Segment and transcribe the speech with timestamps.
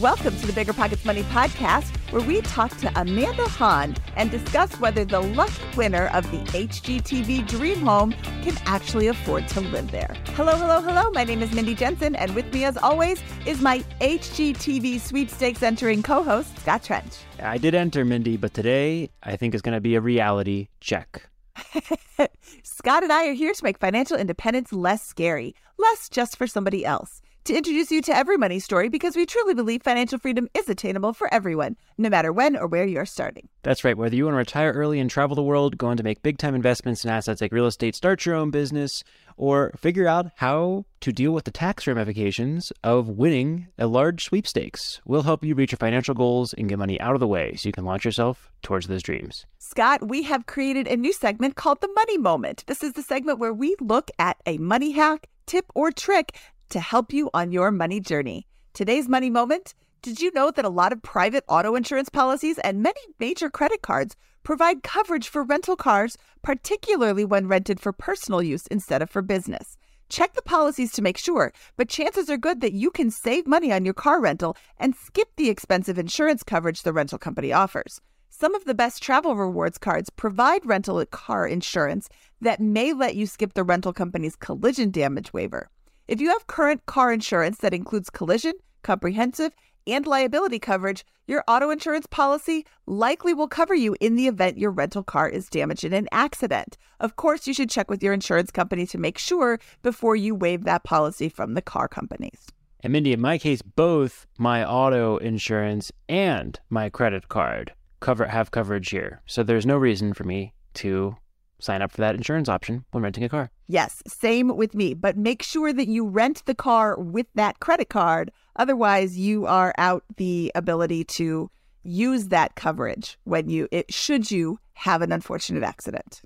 [0.00, 4.78] Welcome to the Bigger Pockets Money podcast, where we talk to Amanda Han and discuss
[4.78, 8.12] whether the lucky winner of the HGTV Dream Home
[8.42, 10.14] can actually afford to live there.
[10.34, 11.10] Hello, hello, hello.
[11.12, 16.02] My name is Mindy Jensen, and with me, as always, is my HGTV sweepstakes entering
[16.02, 17.14] co host, Scott Trench.
[17.40, 21.26] I did enter, Mindy, but today I think is going to be a reality check.
[22.62, 26.84] Scott and I are here to make financial independence less scary, less just for somebody
[26.84, 30.68] else to introduce you to every money story because we truly believe financial freedom is
[30.68, 33.48] attainable for everyone, no matter when or where you're starting.
[33.62, 33.96] That's right.
[33.96, 36.38] Whether you want to retire early and travel the world, go on to make big
[36.38, 39.04] time investments in assets like real estate, start your own business,
[39.36, 45.00] or figure out how to deal with the tax ramifications of winning a large sweepstakes,
[45.04, 47.68] we'll help you reach your financial goals and get money out of the way so
[47.68, 49.46] you can launch yourself towards those dreams.
[49.58, 52.64] Scott, we have created a new segment called the Money Moment.
[52.66, 56.36] This is the segment where we look at a money hack, tip, or trick
[56.70, 58.46] to help you on your money journey.
[58.72, 62.82] Today's money moment did you know that a lot of private auto insurance policies and
[62.82, 68.68] many major credit cards provide coverage for rental cars, particularly when rented for personal use
[68.68, 69.76] instead of for business?
[70.08, 73.72] Check the policies to make sure, but chances are good that you can save money
[73.72, 78.00] on your car rental and skip the expensive insurance coverage the rental company offers.
[78.30, 82.08] Some of the best travel rewards cards provide rental car insurance
[82.40, 85.68] that may let you skip the rental company's collision damage waiver.
[86.08, 89.52] If you have current car insurance that includes collision, comprehensive,
[89.88, 94.70] and liability coverage, your auto insurance policy likely will cover you in the event your
[94.70, 96.76] rental car is damaged in an accident.
[97.00, 100.62] Of course, you should check with your insurance company to make sure before you waive
[100.62, 102.46] that policy from the car companies.
[102.80, 108.52] And Mindy, in my case, both my auto insurance and my credit card cover have
[108.52, 109.22] coverage here.
[109.26, 111.16] So there's no reason for me to
[111.58, 113.50] sign up for that insurance option when renting a car.
[113.66, 114.94] Yes, same with me.
[114.94, 118.30] But make sure that you rent the car with that credit card.
[118.56, 121.50] Otherwise, you are out the ability to
[121.82, 126.22] use that coverage when you it should you have an unfortunate accident.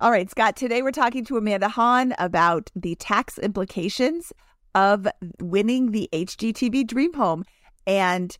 [0.00, 4.32] All right, Scott, today we're talking to Amanda Han about the tax implications
[4.74, 5.06] of
[5.40, 7.44] winning the HGTV Dream Home.
[7.86, 8.36] And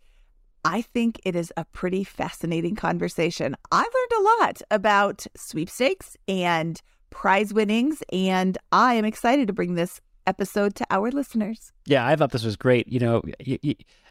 [0.64, 3.56] I think it is a pretty fascinating conversation.
[3.70, 6.80] I learned a lot about sweepstakes and
[7.10, 11.72] prize winnings, and I am excited to bring this episode to our listeners.
[11.84, 12.86] Yeah, I thought this was great.
[12.86, 13.22] You know,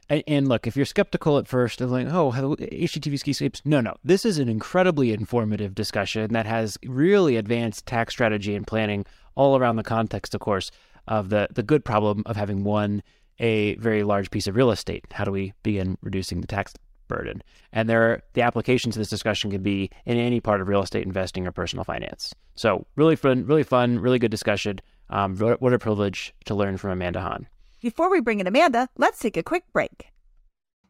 [0.09, 4.25] and look, if you're skeptical at first of like, oh, HGTV Sweepstakes, no, no, this
[4.25, 9.78] is an incredibly informative discussion that has really advanced tax strategy and planning all around
[9.78, 10.69] the context, of course,
[11.07, 13.01] of the the good problem of having won
[13.41, 15.03] a very large piece of real estate.
[15.12, 16.74] How do we begin reducing the tax
[17.09, 17.44] burden?
[17.74, 21.06] And there, the applications to this discussion can be in any part of real estate
[21.06, 22.34] investing or personal finance.
[22.56, 24.80] So really fun, really fun, really good discussion.
[25.09, 27.47] Um, what a privilege to learn from Amanda Han.
[27.81, 30.07] Before we bring in Amanda, let's take a quick break.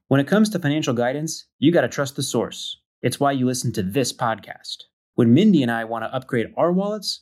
[0.09, 2.77] When it comes to financial guidance, you got to trust the source.
[3.01, 4.83] It's why you listen to this podcast.
[5.15, 7.21] When Mindy and I want to upgrade our wallets,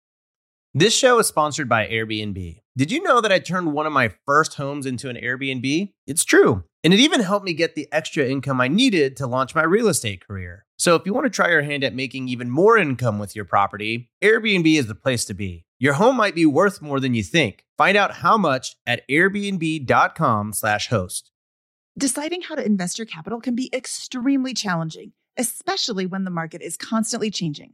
[0.73, 2.61] This show is sponsored by Airbnb.
[2.77, 5.91] Did you know that I turned one of my first homes into an Airbnb?
[6.07, 6.63] It's true.
[6.81, 9.89] And it even helped me get the extra income I needed to launch my real
[9.89, 10.65] estate career.
[10.77, 13.43] So if you want to try your hand at making even more income with your
[13.43, 15.65] property, Airbnb is the place to be.
[15.77, 17.65] Your home might be worth more than you think.
[17.77, 21.31] Find out how much at airbnb.com/host.
[21.97, 26.77] Deciding how to invest your capital can be extremely challenging, especially when the market is
[26.77, 27.73] constantly changing.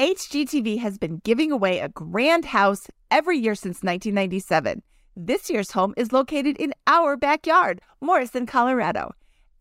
[0.00, 4.82] HGTV has been giving away a grand house every year since 1997.
[5.14, 9.12] This year's home is located in our backyard, Morrison, Colorado.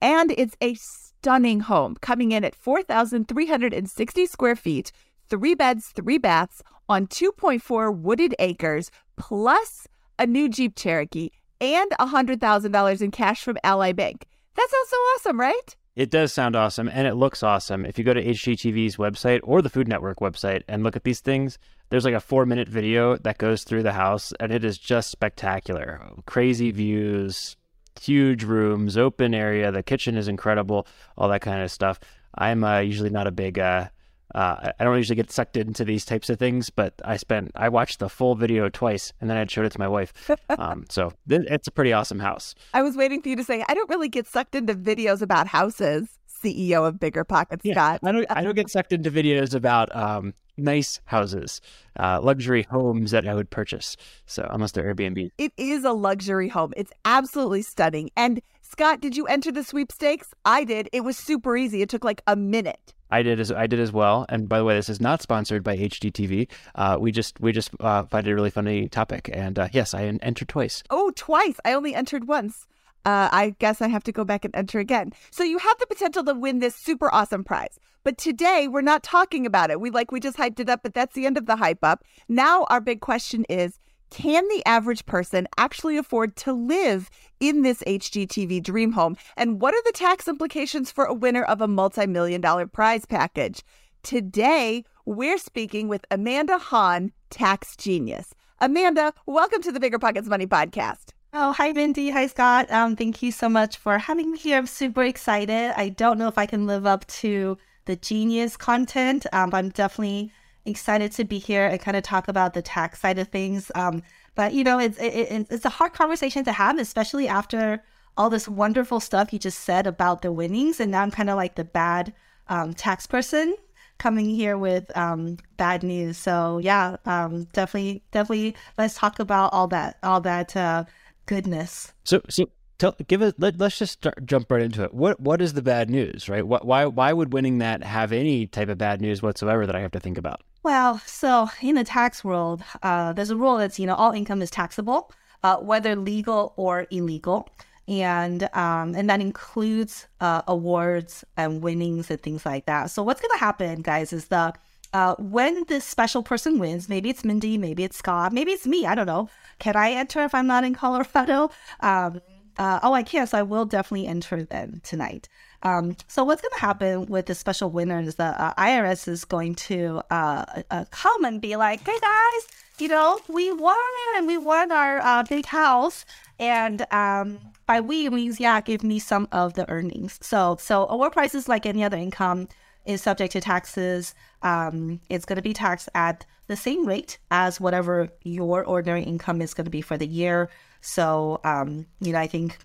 [0.02, 4.94] And it's a stunning home coming in at 4,360 square feet,
[5.28, 13.02] three beds, three baths on 2.4 wooded acres, plus a new Jeep Cherokee and $100,000
[13.02, 14.26] in cash from Ally Bank.
[14.56, 15.76] That sounds so awesome, right?
[16.00, 17.86] It does sound awesome and it looks awesome.
[17.86, 21.20] If you go to HGTV's website or the Food Network website and look at these
[21.20, 21.60] things,
[21.90, 25.12] there's like a four minute video that goes through the house and it is just
[25.12, 26.00] spectacular.
[26.26, 27.58] Crazy views,
[28.00, 29.74] huge rooms, open area.
[29.74, 30.88] The kitchen is incredible,
[31.18, 32.00] all that kind of stuff.
[32.34, 33.90] I'm uh, usually not a big uh,
[34.36, 37.70] uh, I don't usually get sucked into these types of things, but I spent I
[37.70, 40.14] watched the full video twice, and then I showed it to my wife.
[40.58, 42.54] Um, so th- it's a pretty awesome house.
[42.74, 45.48] I was waiting for you to say I don't really get sucked into videos about
[45.48, 46.10] houses.
[46.44, 48.00] CEO of Bigger Pockets, yeah, Scott.
[48.04, 51.62] I don't I don't get sucked into videos about um, nice houses,
[51.98, 53.96] uh, luxury homes that I would purchase.
[54.26, 56.74] So unless they're Airbnb, it is a luxury home.
[56.76, 58.10] It's absolutely stunning.
[58.18, 60.34] And Scott, did you enter the sweepstakes?
[60.46, 60.90] I did.
[60.94, 61.82] It was super easy.
[61.82, 62.94] It took like a minute.
[63.10, 64.26] I did as I did as well.
[64.30, 66.48] And by the way, this is not sponsored by HGTV.
[66.76, 69.30] Uh, we just we just uh, find it a really funny topic.
[69.32, 70.84] And uh, yes, I entered twice.
[70.90, 71.60] Oh, twice!
[71.66, 72.68] I only entered once.
[73.06, 75.14] Uh, I guess I have to go back and enter again.
[75.32, 77.80] So you have the potential to win this super awesome prize.
[78.04, 79.80] But today we're not talking about it.
[79.80, 82.04] We like we just hyped it up, but that's the end of the hype up.
[82.28, 83.80] Now our big question is
[84.10, 87.10] can the average person actually afford to live
[87.40, 89.18] in this HGTV dream home?
[89.38, 93.06] And what are the tax implications for a winner of a multi million dollar prize
[93.06, 93.64] package?
[94.04, 98.34] Today, we're speaking with Amanda Han, tax genius.
[98.60, 101.14] Amanda, welcome to the Bigger Pockets Money Podcast.
[101.32, 102.10] Oh, hi, Mindy.
[102.10, 102.72] Hi, Scott.
[102.72, 104.58] Um, thank you so much for having me here.
[104.58, 105.74] I'm super excited.
[105.78, 109.70] I don't know if I can live up to the genius content, um, but I'm
[109.70, 110.32] definitely
[110.70, 113.72] excited to be here and kind of talk about the tax side of things.
[113.76, 114.04] Um,
[114.36, 117.84] but you know, it's it, it's a hard conversation to have, especially after
[118.18, 121.36] all this wonderful stuff you just said about the winnings, and now I'm kind of
[121.36, 122.14] like the bad
[122.48, 123.56] um, tax person
[124.00, 126.18] coming here with um, bad news.
[126.18, 130.86] So yeah, um, definitely, definitely, let's talk about all that, all that uh,
[131.28, 131.94] goodness.
[132.06, 132.50] So, so
[132.80, 133.34] tell, give us.
[133.38, 134.94] Let, us just start, jump right into it.
[134.94, 136.46] What, what is the bad news, right?
[136.46, 139.92] Why, why would winning that have any type of bad news whatsoever that I have
[139.92, 140.42] to think about?
[140.64, 144.42] Well, so in the tax world, uh, there's a rule that's you know all income
[144.42, 145.12] is taxable,
[145.44, 147.48] uh, whether legal or illegal,
[147.88, 152.92] and um, and that includes uh, awards and winnings and things like that.
[152.92, 154.54] So what's gonna happen, guys, is the
[154.94, 158.86] uh, when this special person wins, maybe it's Mindy, maybe it's Scott, maybe it's me.
[158.86, 159.30] I don't know.
[159.60, 161.52] Can I enter if I'm not in Colorado?
[161.82, 162.22] Um,
[162.58, 163.26] uh, oh, I can.
[163.28, 165.30] So I will definitely enter them tonight.
[165.64, 169.26] Um, so what's going to happen with the special winner is the uh, IRS is
[169.26, 172.48] going to uh, uh, come and be like, "Hey guys,
[172.80, 173.76] you know, we won
[174.16, 176.06] and we won our uh, big house."
[176.40, 180.18] And um, by we means yeah, give me some of the earnings.
[180.22, 182.48] So so award prices like any other income
[182.86, 184.16] is subject to taxes.
[184.42, 189.42] Um, it's going to be taxed at the same rate as whatever your ordinary income
[189.42, 190.50] is going to be for the year.
[190.82, 192.58] So, um, you know, I think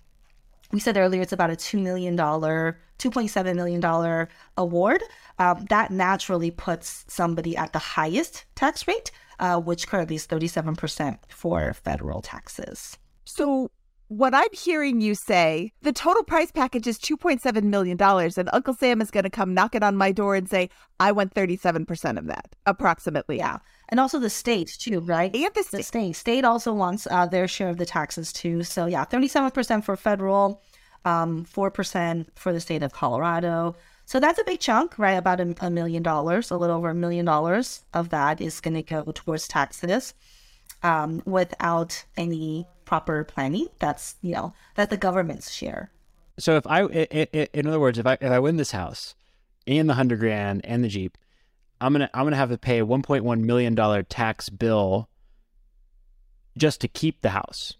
[0.71, 5.03] we said earlier it's about a $2 million, $2.7 million award.
[5.39, 11.17] Um, that naturally puts somebody at the highest tax rate, uh, which currently is 37%
[11.29, 12.97] for federal taxes.
[13.25, 13.71] So,
[14.07, 19.01] what I'm hearing you say, the total price package is $2.7 million, and Uncle Sam
[19.01, 20.69] is going to come knocking on my door and say,
[20.99, 23.37] I want 37% of that, approximately.
[23.37, 23.57] Yeah.
[23.89, 25.33] And also the state, too, right?
[25.35, 25.77] And the state.
[25.77, 28.63] The state, state also wants uh, their share of the taxes, too.
[28.63, 30.61] So, yeah, 37% for federal,
[31.03, 33.75] um, 4% for the state of Colorado.
[34.05, 35.13] So that's a big chunk, right?
[35.13, 38.75] About a, a million dollars, a little over a million dollars of that is going
[38.75, 40.13] to go towards taxes
[40.83, 43.67] um, without any proper planning.
[43.79, 45.91] That's you know that's the government's share.
[46.37, 49.15] So if I, in other words, if I if I win this house
[49.65, 51.17] and the hundred grand and the Jeep,
[51.81, 55.09] I'm gonna I'm gonna have to pay a 1.1 million dollar tax bill
[56.57, 57.73] just to keep the house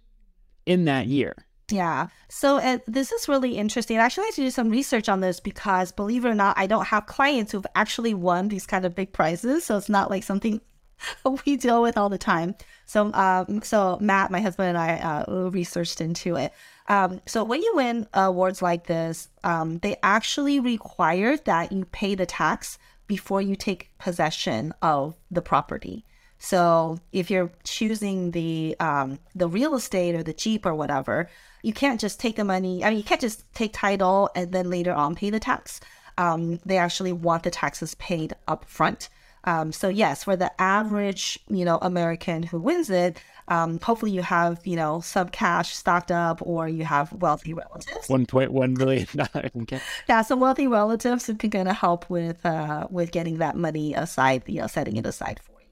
[0.65, 1.45] in that year.
[1.71, 2.07] Yeah.
[2.29, 3.97] So uh, this is really interesting.
[3.97, 6.67] I actually had to do some research on this because, believe it or not, I
[6.67, 9.65] don't have clients who've actually won these kind of big prizes.
[9.65, 10.61] So it's not like something
[11.45, 12.55] we deal with all the time.
[12.85, 16.53] So, um, so Matt, my husband, and I uh, researched into it.
[16.87, 22.13] Um, so when you win awards like this, um, they actually require that you pay
[22.13, 26.05] the tax before you take possession of the property.
[26.37, 31.29] So if you're choosing the um, the real estate or the Jeep or whatever,
[31.63, 32.83] you can't just take the money.
[32.83, 35.79] I mean, you can't just take title and then later on pay the tax.
[36.17, 39.09] Um, they actually want the taxes paid up front.
[39.45, 44.23] Um, so yes, for the average, you know, American who wins it, um, hopefully you
[44.23, 48.09] have, you know, some cash stocked up or you have wealthy relatives.
[48.09, 49.51] One point one million dollars.
[49.55, 49.79] Okay.
[50.09, 53.93] Yeah, some wealthy relatives who can kind of help with uh, with getting that money
[53.93, 55.67] aside, you know, setting it aside for you.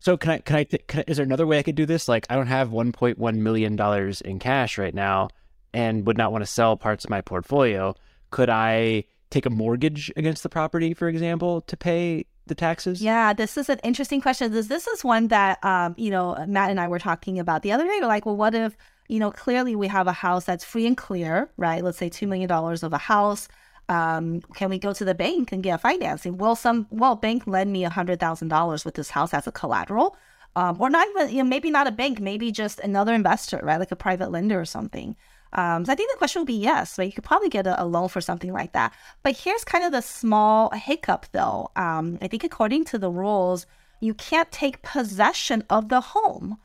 [0.00, 1.84] So can I can I, th- can I is there another way I could do
[1.84, 2.08] this?
[2.08, 5.28] Like I don't have one point one million dollars in cash right now,
[5.74, 7.94] and would not want to sell parts of my portfolio.
[8.30, 13.00] Could I take a mortgage against the property, for example, to pay the taxes?
[13.00, 14.52] Yeah, this is an interesting question.
[14.52, 17.72] This this is one that um, you know, Matt and I were talking about the
[17.72, 17.98] other day.
[18.00, 18.76] We're like, well, what if,
[19.08, 21.82] you know, clearly we have a house that's free and clear, right?
[21.82, 23.48] Let's say two million dollars of a house.
[23.88, 26.36] Um, can we go to the bank and get financing?
[26.36, 29.52] Will some well bank lend me a hundred thousand dollars with this house as a
[29.52, 30.16] collateral?
[30.56, 33.78] Um, or not even, you know, maybe not a bank, maybe just another investor, right?
[33.78, 35.16] Like a private lender or something.
[35.52, 37.82] Um, so I think the question would be yes, but you could probably get a,
[37.82, 38.92] a, loan for something like that.
[39.22, 41.70] But here's kind of the small hiccup, though.
[41.74, 43.66] Um, I think according to the rules,
[44.00, 46.58] you can't take possession of the home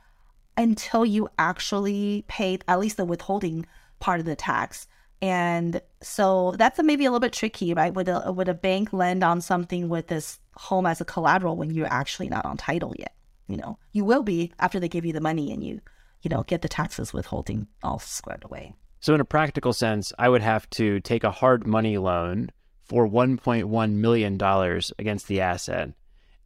[0.58, 3.66] until you actually pay at least the withholding
[4.00, 4.88] part of the tax.
[5.22, 7.94] And so that's maybe a little bit tricky, right?
[7.94, 11.72] Would a, would a bank lend on something with this home as a collateral when
[11.72, 13.14] you're actually not on title yet?
[13.48, 15.82] You know, you will be after they give you the money and you
[16.26, 18.74] you know, get the taxes withholding all squared away.
[19.00, 22.50] So, in a practical sense, I would have to take a hard money loan
[22.84, 25.92] for $1.1 million against the asset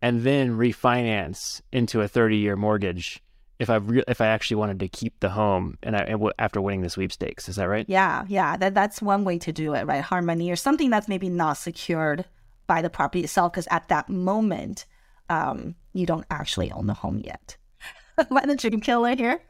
[0.01, 3.24] and then refinance into a 30 year mortgage
[3.59, 6.31] if I re- if I actually wanted to keep the home and, I, and w-
[6.39, 7.50] after winning the sweepstakes.
[7.50, 7.86] Is that right?
[7.88, 8.55] Yeah, yeah.
[8.55, 10.01] That that's one way to do it, right?
[10.01, 12.25] Hard money or something that's maybe not secured
[12.67, 14.86] by the property itself, because at that moment,
[15.29, 17.57] um, you don't actually own the home yet.
[18.17, 19.41] Am I the dream killer here?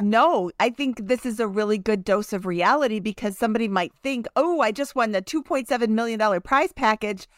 [0.00, 4.26] No, I think this is a really good dose of reality because somebody might think,
[4.36, 7.28] oh, I just won the $2.7 million prize package.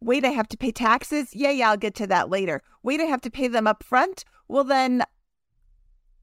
[0.00, 1.34] Wait, I have to pay taxes?
[1.34, 2.62] Yeah, yeah, I'll get to that later.
[2.82, 4.24] Wait, I have to pay them up front?
[4.48, 5.02] Well, then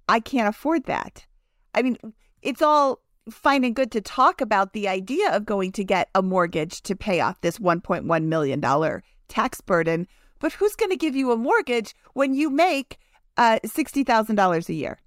[0.08, 1.26] I can't afford that.
[1.74, 1.98] I mean,
[2.42, 6.22] it's all fine and good to talk about the idea of going to get a
[6.22, 10.08] mortgage to pay off this $1.1 million tax burden,
[10.40, 12.98] but who's going to give you a mortgage when you make
[13.38, 15.00] uh, $60,000 a year?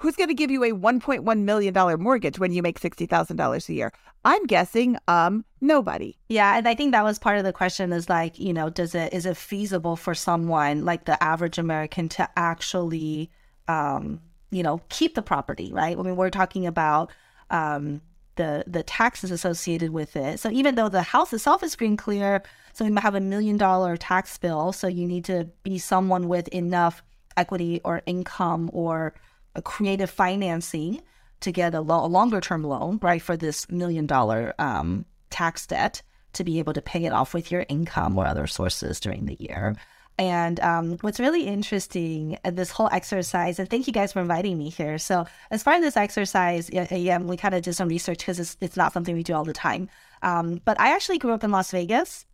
[0.00, 3.92] Who's going to give you a $1.1 million mortgage when you make $60,000 a year?
[4.24, 6.16] I'm guessing um nobody.
[6.30, 8.94] Yeah, and I think that was part of the question is like, you know, does
[8.94, 13.30] it is it feasible for someone like the average American to actually
[13.68, 15.96] um, you know, keep the property, right?
[15.96, 17.12] I mean, we're talking about
[17.50, 18.00] um
[18.36, 20.40] the the taxes associated with it.
[20.40, 22.42] So even though the house itself is green clear,
[22.72, 26.26] so you might have a million dollar tax bill, so you need to be someone
[26.26, 27.02] with enough
[27.36, 29.14] equity or income or
[29.62, 31.02] creative financing
[31.40, 35.66] to get a, lo- a longer term loan, right, for this million dollar um, tax
[35.66, 36.02] debt
[36.34, 39.36] to be able to pay it off with your income or other sources during the
[39.40, 39.74] year.
[40.18, 44.58] And um, what's really interesting in this whole exercise, and thank you guys for inviting
[44.58, 44.98] me here.
[44.98, 48.38] So, as far as this exercise, yeah, yeah we kind of did some research because
[48.38, 49.88] it's, it's not something we do all the time.
[50.22, 52.26] Um, but I actually grew up in Las Vegas.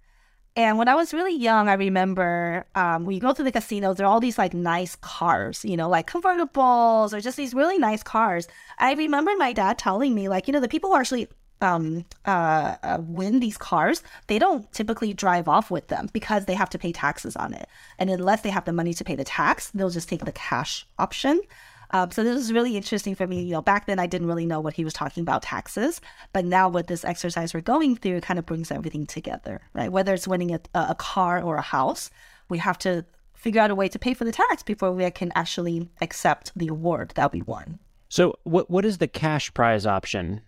[0.56, 3.96] And when I was really young, I remember um, when you go to the casinos,
[3.96, 7.76] there are all these like nice cars, you know, like convertibles or just these really
[7.78, 8.48] nice cars.
[8.78, 11.28] I remember my dad telling me, like, you know, the people who actually
[11.60, 16.54] um, uh, uh, win these cars, they don't typically drive off with them because they
[16.54, 17.68] have to pay taxes on it.
[17.98, 20.86] And unless they have the money to pay the tax, they'll just take the cash
[20.98, 21.42] option.
[21.90, 23.42] Um, so this was really interesting for me.
[23.42, 26.00] You know, back then I didn't really know what he was talking about taxes,
[26.32, 29.90] but now with this exercise we're going through, it kind of brings everything together, right?
[29.90, 32.10] Whether it's winning a, a car or a house,
[32.48, 35.32] we have to figure out a way to pay for the tax before we can
[35.34, 37.78] actually accept the award that we won.
[38.08, 40.40] So, what what is the cash prize option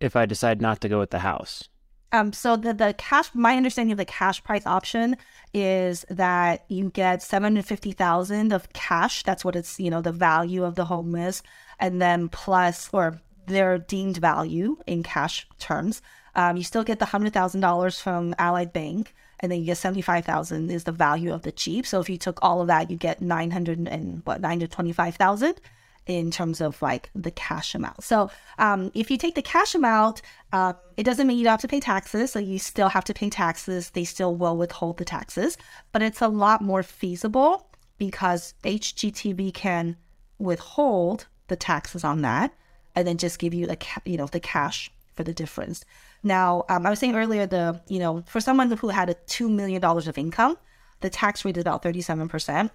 [0.00, 1.68] if I decide not to go with the house?
[2.12, 5.16] Um, so the the cash, my understanding of the cash price option
[5.52, 9.22] is that you get seven hundred fifty thousand of cash.
[9.24, 11.42] That's what it's you know the value of the home is,
[11.80, 16.02] and then plus or their deemed value in cash terms.
[16.34, 19.78] Um, you still get the hundred thousand dollars from Allied Bank, and then you get
[19.78, 21.86] seventy five thousand is the value of the Jeep.
[21.86, 24.68] So if you took all of that, you get nine hundred and what nine to
[24.68, 25.60] twenty five thousand
[26.06, 28.02] in terms of like the cash amount.
[28.04, 30.22] So um, if you take the cash amount,
[30.52, 32.32] uh, it doesn't mean you don't have to pay taxes.
[32.32, 33.90] So you still have to pay taxes.
[33.90, 35.58] They still will withhold the taxes,
[35.92, 39.96] but it's a lot more feasible because HGTV can
[40.38, 42.52] withhold the taxes on that
[42.94, 45.84] and then just give you the you know the cash for the difference.
[46.22, 49.48] Now, um, I was saying earlier the you know for someone who had a two
[49.48, 50.56] million dollars of income,
[51.00, 52.70] the tax rate is about thirty seven percent.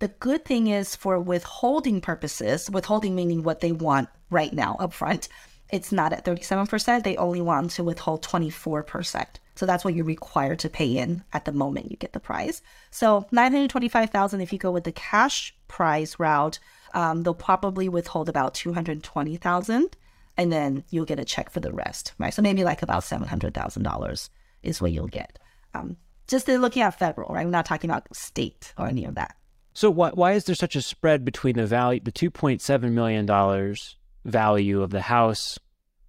[0.00, 5.28] The good thing is for withholding purposes, withholding meaning what they want right now upfront,
[5.70, 7.02] it's not at 37%.
[7.02, 9.26] They only want to withhold 24%.
[9.54, 12.62] So that's what you're required to pay in at the moment you get the prize.
[12.90, 16.60] So 925,000 if you go with the cash prize route,
[16.94, 19.96] um, they'll probably withhold about 220,000
[20.36, 22.32] and then you'll get a check for the rest, right?
[22.32, 24.30] So maybe like about $700,000
[24.62, 25.40] is what you'll get.
[25.74, 25.96] Um,
[26.28, 27.44] just looking at federal, right?
[27.44, 29.34] We're not talking about state or any of that.
[29.78, 32.96] So why why is there such a spread between the value, the two point seven
[32.96, 35.56] million dollars value of the house,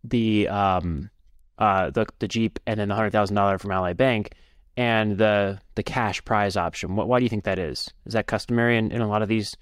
[0.03, 1.11] the um,
[1.59, 4.31] uh, the the Jeep, and then the hundred thousand dollar from Ally Bank,
[4.75, 6.95] and the the cash prize option?
[6.95, 7.93] What, why do you think that is?
[8.07, 9.55] Is that customary in, in a lot of these,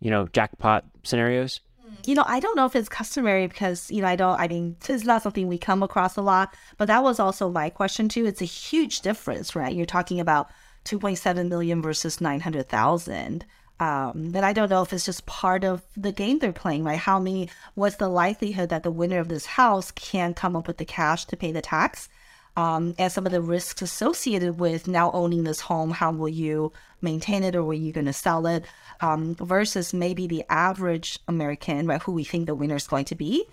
[0.00, 1.62] you know, jackpot scenarios?
[2.04, 4.76] You know, I don't know if it's customary because, you know, I don't, I mean,
[4.86, 8.26] it's not something we come across a lot, but that was also my question too.
[8.26, 9.74] It's a huge difference, right?
[9.74, 10.50] You're talking about
[10.86, 13.44] 2.7 million versus 900,000.
[13.78, 16.98] Um, and I don't know if it's just part of the game they're playing, right?
[16.98, 20.78] How many, what's the likelihood that the winner of this house can come up with
[20.78, 22.08] the cash to pay the tax?
[22.56, 25.90] Um, and some of the risks associated with now owning this home.
[25.90, 28.64] How will you maintain it or were you going to sell it?
[29.02, 33.14] Um, versus maybe the average American, right, who we think the winner is going to
[33.14, 33.44] be.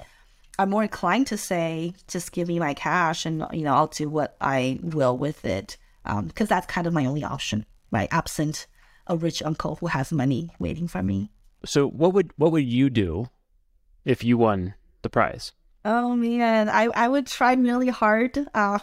[0.58, 4.08] I'm more inclined to say, just give me my cash and, you know, I'll do
[4.08, 8.10] what I will with it because um, that's kind of my only option, right?
[8.12, 8.68] Absent
[9.08, 11.32] a rich uncle who has money waiting for me.
[11.66, 13.30] So what would what would you do
[14.06, 15.54] if you won the prize?
[15.86, 18.80] Oh man, I, I would try really hard uh,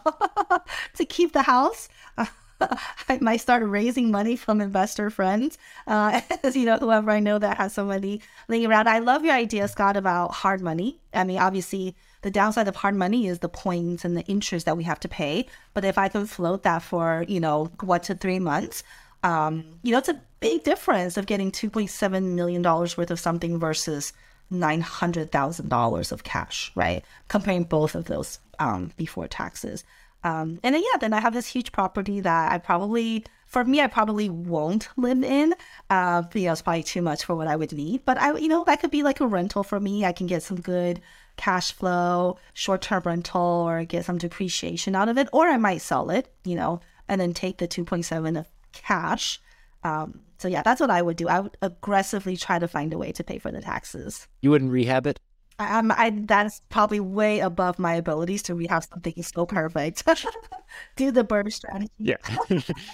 [0.96, 1.88] to keep the house.
[3.08, 6.20] I might start raising money from investor friends, uh,
[6.54, 8.86] you know, whoever I know that has some money laying around.
[8.86, 11.00] I love your idea, Scott, about hard money.
[11.14, 14.76] I mean, obviously, the downside of hard money is the points and the interest that
[14.76, 15.46] we have to pay.
[15.74, 18.83] But if I can float that for, you know, one to three months,
[19.22, 24.12] um, you know, it's a big difference of getting $2.7 million worth of something versus
[24.52, 27.04] $900,000 of cash, right?
[27.28, 29.85] Comparing both of those um, before taxes.
[30.22, 33.80] Um, and then, yeah, then I have this huge property that I probably, for me,
[33.80, 35.54] I probably won't live in.
[35.88, 38.04] Uh, you know, it's probably too much for what I would need.
[38.04, 40.04] But I, you know, that could be like a rental for me.
[40.04, 41.00] I can get some good
[41.40, 45.26] cash flow, short term rental, or get some depreciation out of it.
[45.33, 49.40] Or I might sell it, you know, and then take the 2.7 of cash.
[49.83, 51.29] Um, so yeah, that's what I would do.
[51.29, 54.29] I would aggressively try to find a way to pay for the taxes.
[54.42, 55.18] You wouldn't rehab it?
[55.59, 60.05] I, am I that's probably way above my abilities to rehab something so perfect.
[60.96, 61.90] Do the BRRRR strategy.
[61.98, 62.16] Yeah,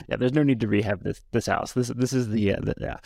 [0.09, 0.16] yeah.
[0.16, 1.72] There's no need to rehab this this house.
[1.72, 2.96] This this is the, uh, the yeah.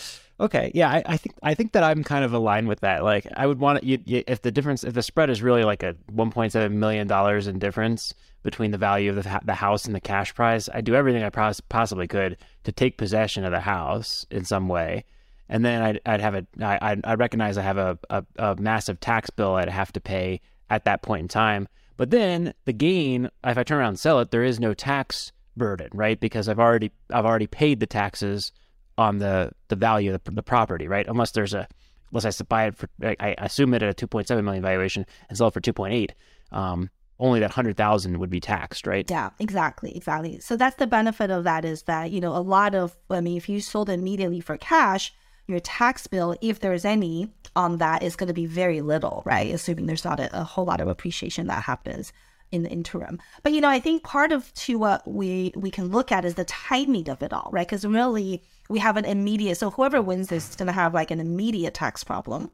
[0.40, 0.88] Okay, yeah.
[0.88, 3.04] I, I, think I think that I'm kind of aligned with that.
[3.04, 5.82] Like, I would want you, you, if the difference if the spread is really like
[5.82, 10.00] a 1.7 million dollars in difference between the value of the the house and the
[10.00, 14.24] cash price, I do everything I pos- possibly could to take possession of the house
[14.30, 15.04] in some way
[15.50, 19.00] and then I'd, I'd have a I, I recognize I have a, a, a, massive
[19.00, 21.68] tax bill I'd have to pay at that point in time.
[21.96, 25.32] But then the gain, if I turn around and sell it, there is no tax
[25.56, 26.18] burden, right?
[26.18, 28.52] Because I've already I've already paid the taxes
[28.98, 31.06] on the the value of the, the property, right?
[31.06, 31.66] Unless there's a
[32.12, 35.48] unless I buy it for I assume it at a 2.7 million valuation and sell
[35.48, 36.10] it for 2.8.
[36.52, 39.08] Um, only that 100,000 would be taxed, right?
[39.10, 40.40] Yeah, exactly, exactly.
[40.40, 43.36] So that's the benefit of that is that, you know, a lot of I mean,
[43.36, 45.12] if you sold immediately for cash,
[45.46, 49.52] your tax bill, if there's any on that, is going to be very little, right?
[49.52, 52.12] Assuming there's not a, a whole lot of appreciation that happens
[52.52, 53.18] in the interim.
[53.42, 56.34] But you know, I think part of to what we we can look at is
[56.34, 57.66] the timing of it all, right?
[57.66, 59.56] Because really we have an immediate.
[59.56, 62.50] So whoever wins this is going to have like an immediate tax problem,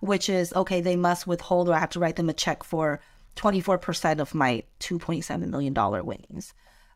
[0.00, 0.80] which is okay.
[0.80, 3.00] They must withhold, or I have to write them a check for
[3.34, 6.52] twenty four percent of my two point seven million dollar winnings.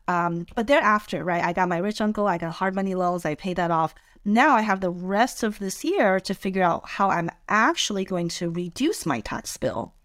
[0.07, 1.43] Um, but thereafter, right?
[1.43, 2.27] I got my rich uncle.
[2.27, 3.23] I got hard money loans.
[3.25, 6.87] I paid that off now I have the rest of this year to figure out
[6.87, 9.95] how I'm actually going to reduce my tax bill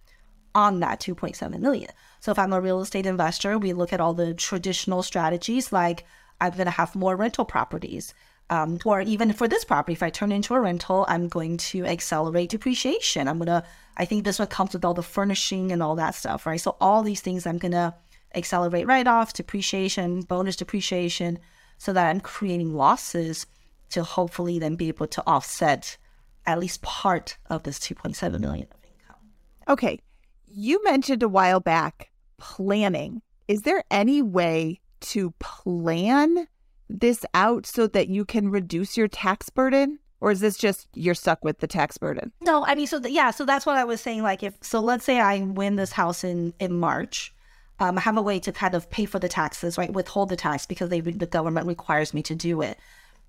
[0.54, 1.90] on that 2.7 million.
[2.27, 6.05] So if I'm a real estate investor, we look at all the traditional strategies like
[6.41, 8.15] I'm going to have more rental properties.
[8.51, 11.85] Um, or even for this property, if I turn into a rental, I'm going to
[11.85, 13.29] accelerate depreciation.
[13.29, 13.62] I'm going to,
[13.97, 16.61] I think this one comes with all the furnishing and all that stuff, right?
[16.61, 17.95] So all these things I'm going to
[18.35, 21.39] accelerate write offs, depreciation, bonus depreciation,
[21.79, 23.47] so that I'm creating losses
[23.91, 25.97] to hopefully then be able to offset
[26.45, 29.21] at least part of this 2.7 million of income.
[29.69, 30.01] Okay.
[30.49, 33.22] You mentioned a while back planning.
[33.49, 36.49] Is there any way to plan
[36.88, 39.99] this out so that you can reduce your tax burden?
[40.20, 42.33] Or is this just you're stuck with the tax burden?
[42.40, 44.22] No, I mean, so th- yeah, so that's what I was saying.
[44.22, 47.35] Like, if so, let's say I win this house in in March,
[47.79, 49.92] um, I have a way to kind of pay for the taxes, right?
[49.92, 52.79] Withhold the tax because they the government requires me to do it.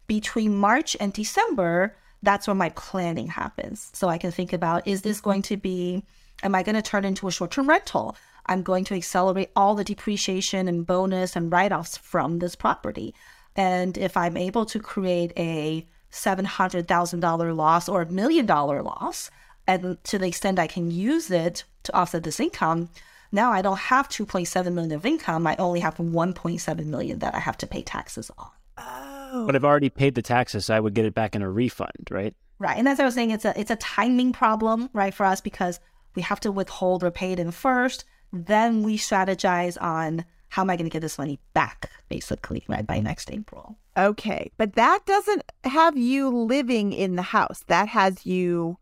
[0.08, 1.94] Between March and December,
[2.24, 3.90] that's where my planning happens.
[3.94, 6.04] So I can think about: is this going to be?
[6.44, 8.16] Am I going to turn into a short term rental?
[8.48, 13.14] I'm going to accelerate all the depreciation and bonus and write offs from this property.
[13.56, 19.30] And if I'm able to create a $700,000 loss or a million dollar loss,
[19.68, 22.90] and to the extent I can use it to offset this income,
[23.32, 25.46] now I don't have 2.7 million of income.
[25.46, 28.50] I only have 1.7 million that I have to pay taxes on.
[28.78, 29.46] Oh.
[29.46, 32.08] But I've already paid the taxes, so I would get it back in a refund,
[32.10, 32.34] right?
[32.60, 32.78] Right.
[32.78, 35.80] And as I was saying, it's a it's a timing problem, right, for us because
[36.16, 38.06] we have to withhold or pay it in first.
[38.32, 42.86] Then we strategize on how am I going to get this money back, basically, right,
[42.86, 43.78] by next April.
[43.98, 44.52] Okay.
[44.58, 47.64] But that doesn't have you living in the house.
[47.68, 48.78] That has you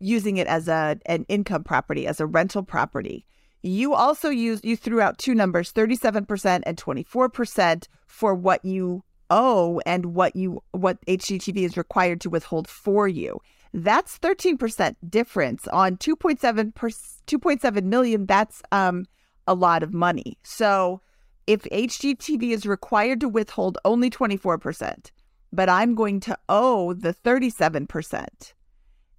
[0.00, 3.24] using it as a an income property, as a rental property.
[3.62, 9.80] You also use you threw out two numbers, 37% and 24% for what you owe
[9.84, 13.40] and what you what HGTV is required to withhold for you.
[13.72, 18.26] That's 13% difference on 2.7 per, 2.7 million.
[18.26, 19.06] That's um
[19.46, 20.38] a lot of money.
[20.42, 21.00] So
[21.46, 25.10] if HGTV is required to withhold only 24%,
[25.50, 28.52] but I'm going to owe the 37%,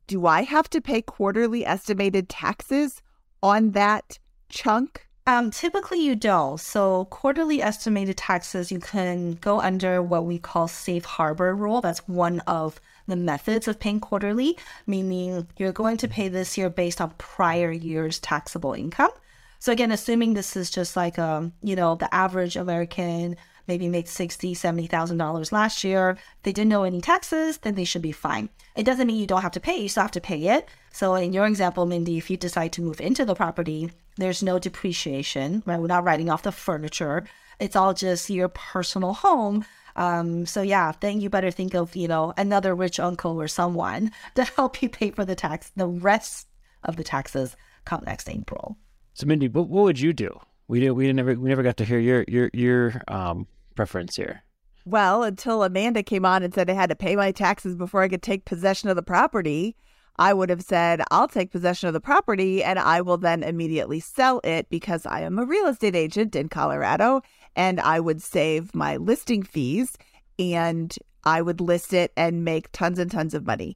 [0.05, 3.01] do I have to pay quarterly estimated taxes
[3.41, 5.07] on that chunk?
[5.25, 6.59] Um, typically, you don't.
[6.59, 11.81] So, quarterly estimated taxes, you can go under what we call safe harbor rule.
[11.81, 12.79] That's one of
[13.09, 17.71] the methods of paying quarterly, meaning you're going to pay this year based on prior
[17.71, 19.11] year's taxable income.
[19.59, 23.35] So again, assuming this is just like um, you know, the average American
[23.67, 26.17] maybe made sixty, seventy thousand dollars last year.
[26.43, 28.49] They didn't know any taxes, then they should be fine.
[28.75, 30.67] It doesn't mean you don't have to pay, you still have to pay it.
[30.91, 34.57] So in your example, Mindy, if you decide to move into the property, there's no
[34.57, 35.79] depreciation, right?
[35.79, 37.25] We're not writing off the furniture.
[37.59, 39.65] It's all just your personal home.
[39.99, 44.11] Um, so yeah, then you better think of, you know, another rich uncle or someone
[44.35, 46.47] to help you pay for the tax, the rest
[46.83, 48.77] of the taxes come next April.
[49.13, 50.39] So Mindy, what, what would you do?
[50.69, 50.91] We did.
[50.91, 51.33] We never.
[51.33, 54.43] We never got to hear your your your um, preference here.
[54.85, 58.07] Well, until Amanda came on and said I had to pay my taxes before I
[58.07, 59.75] could take possession of the property,
[60.19, 63.99] I would have said I'll take possession of the property and I will then immediately
[63.99, 67.21] sell it because I am a real estate agent in Colorado
[67.55, 69.97] and I would save my listing fees
[70.37, 73.75] and I would list it and make tons and tons of money.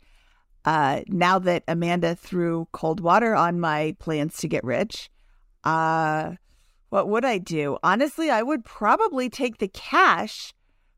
[0.66, 5.10] Uh, now that Amanda threw cold water on my plans to get rich,
[5.64, 6.34] uh,
[6.90, 7.78] what would I do?
[7.84, 10.54] Honestly, I would probably take the cash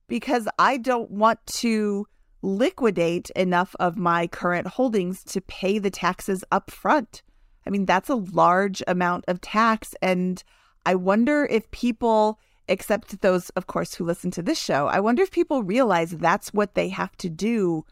[0.07, 2.05] because I don't want to
[2.41, 7.23] liquidate enough of my current holdings to pay the taxes up front.
[7.65, 9.95] I mean, that's a large amount of tax.
[10.01, 10.43] And
[10.85, 15.23] I wonder if people, except those, of course, who listen to this show, I wonder
[15.23, 17.85] if people realize that's what they have to do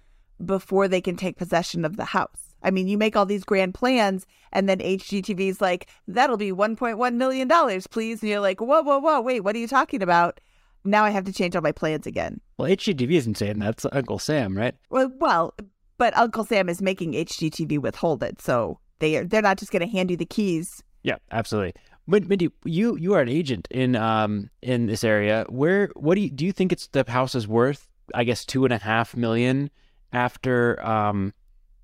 [0.44, 2.56] before they can take possession of the house.
[2.64, 6.52] I mean, you make all these grand plans, and then HGTV is like, that'll be
[6.52, 8.22] $1.1 million, please.
[8.22, 10.40] And you're like, whoa, whoa, whoa, wait, what are you talking about?
[10.86, 12.42] Now I have to change all my plans again.
[12.58, 13.70] Well, HGTV isn't saying that.
[13.70, 14.76] It's Uncle Sam, right?
[14.90, 15.54] Well, well,
[15.98, 18.42] but Uncle Sam is making HGTV withhold it.
[18.42, 20.84] So they are, they're not just going to hand you the keys.
[21.04, 21.74] Yeah, absolutely.
[22.08, 25.46] Mindy, you you are an agent in um in this area.
[25.50, 27.88] Where what do you do you think it's the house is worth?
[28.14, 29.70] I guess two and a half million
[30.12, 31.34] after um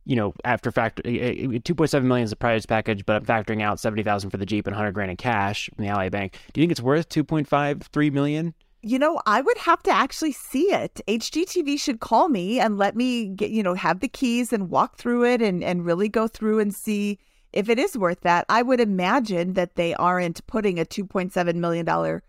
[0.06, 4.32] you know, after factor, 2.7 million is the prize package, but I'm factoring out 70,000
[4.32, 6.36] for the Jeep and 100 grand in cash from the Ally Bank.
[6.52, 8.56] Do you think it's worth two point five three million?
[8.82, 11.02] You know, I would have to actually see it.
[11.08, 14.96] HGTV should call me and let me get, you know, have the keys and walk
[14.96, 17.20] through it and, and really go through and see
[17.54, 18.46] if it is worth that.
[18.50, 22.22] I would imagine that they aren't putting a $2.7 million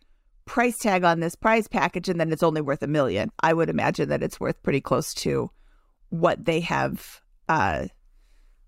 [0.46, 3.30] price tag on this prize package and then it's only worth a million.
[3.40, 5.50] I would imagine that it's worth pretty close to
[6.08, 7.86] what they have uh,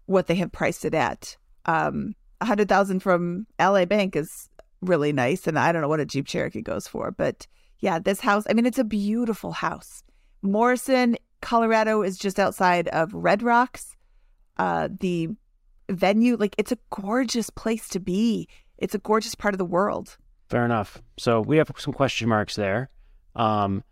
[0.06, 1.36] what they have priced it at.
[1.66, 4.48] Um, a hundred thousand from Ally Bank is
[4.80, 7.46] really nice, and I don't know what a Jeep Cherokee goes for, but
[7.78, 8.44] yeah, this house.
[8.48, 10.02] I mean, it's a beautiful house.
[10.42, 13.96] Morrison, Colorado, is just outside of Red Rocks.
[14.56, 15.30] Uh, the
[15.90, 18.48] venue, like, it's a gorgeous place to be.
[18.78, 20.16] It's a gorgeous part of the world.
[20.48, 21.00] Fair enough.
[21.18, 22.90] So we have some question marks there.
[23.34, 23.84] Um,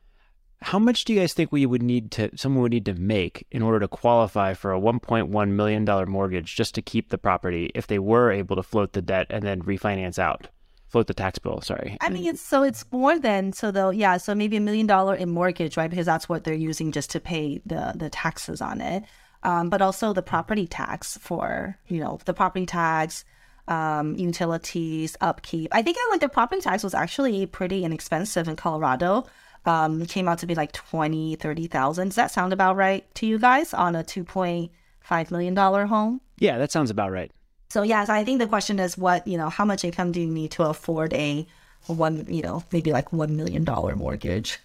[0.62, 3.46] how much do you guys think we would need to someone would need to make
[3.50, 7.70] in order to qualify for a 1.1 million dollar mortgage just to keep the property
[7.74, 10.48] if they were able to float the debt and then refinance out?
[10.90, 11.60] float the tax bill.
[11.60, 11.96] Sorry.
[12.00, 13.90] I mean, it's so it's more than so though.
[13.90, 15.88] Yeah, so maybe a million dollar in mortgage, right?
[15.88, 19.04] Because that's what they're using just to pay the the taxes on it.
[19.42, 23.24] Um, but also the property tax for you know the property tax,
[23.68, 25.68] um, utilities, upkeep.
[25.72, 29.26] I think like the property tax was actually pretty inexpensive in Colorado.
[29.66, 32.08] Um, it came out to be like twenty, thirty thousand.
[32.08, 35.86] Does that sound about right to you guys on a two point five million dollar
[35.86, 36.20] home?
[36.38, 37.30] Yeah, that sounds about right.
[37.70, 40.20] So yeah, so I think the question is what, you know, how much income do
[40.20, 41.46] you need to afford a
[41.86, 44.58] one, you know, maybe like one million dollar mortgage?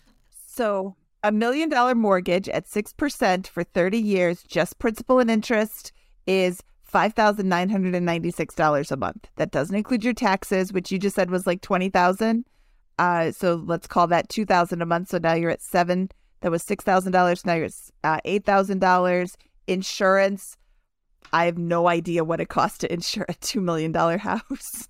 [0.48, 5.92] So a million dollar mortgage at six percent for 30 years, just principal and interest,
[6.28, 9.28] is five thousand nine hundred and ninety six dollars a month.
[9.36, 12.46] That doesn't include your taxes, which you just said was like twenty thousand.
[12.98, 15.10] Uh, so let's call that two thousand a month.
[15.10, 16.10] So now you're at seven.
[16.42, 17.46] That was six thousand dollars.
[17.46, 19.38] Now you're at uh, eight thousand dollars.
[19.68, 20.58] Insurance
[21.34, 24.88] I have no idea what it costs to insure a $2 million house.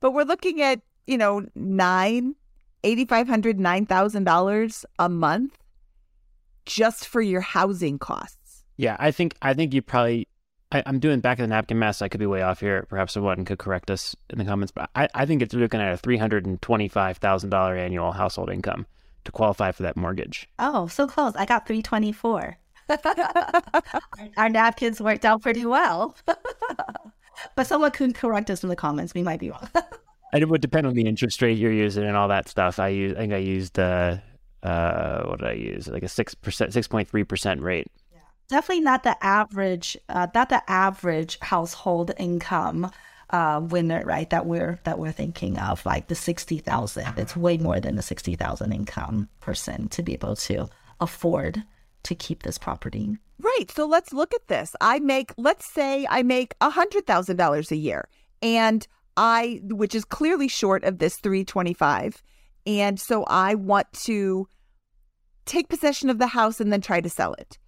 [0.00, 2.34] but we're looking at, you know, nine,
[2.84, 5.58] $8,500, $9,000 a month
[6.66, 8.64] just for your housing costs.
[8.76, 10.26] Yeah, I think I think you probably
[10.72, 11.96] I, am doing back of the napkin math.
[11.96, 12.84] So I could be way off here.
[12.88, 14.72] Perhaps someone could correct us in the comments.
[14.72, 17.76] But I, I think it's looking at a three hundred and twenty five thousand dollar
[17.76, 18.86] annual household income
[19.24, 20.48] to qualify for that mortgage.
[20.58, 21.34] Oh, so close!
[21.36, 22.58] I got three twenty four.
[24.36, 26.16] our napkins worked out pretty well.
[27.54, 29.14] but someone could correct us in the comments.
[29.14, 29.68] We might be wrong.
[30.34, 32.80] and it would depend on the interest rate you're using and all that stuff.
[32.80, 34.16] I use, I think I used, uh,
[34.64, 35.86] uh, what did I use?
[35.86, 37.86] Like a six percent, six point three percent rate.
[38.12, 38.18] Yeah.
[38.48, 42.90] Definitely not the average, uh, not the average household income
[43.30, 44.28] uh, winner, right?
[44.30, 47.16] That we're that we're thinking of, like the sixty thousand.
[47.16, 50.68] It's way more than the sixty thousand income person to be able to
[51.00, 51.62] afford
[52.02, 53.16] to keep this property.
[53.40, 53.70] Right.
[53.70, 54.74] So let's look at this.
[54.80, 58.08] I make, let's say I make a $100,000 a year
[58.42, 58.86] and
[59.16, 62.22] I, which is clearly short of this 325.
[62.66, 64.48] And so I want to
[65.44, 67.58] take possession of the house and then try to sell it.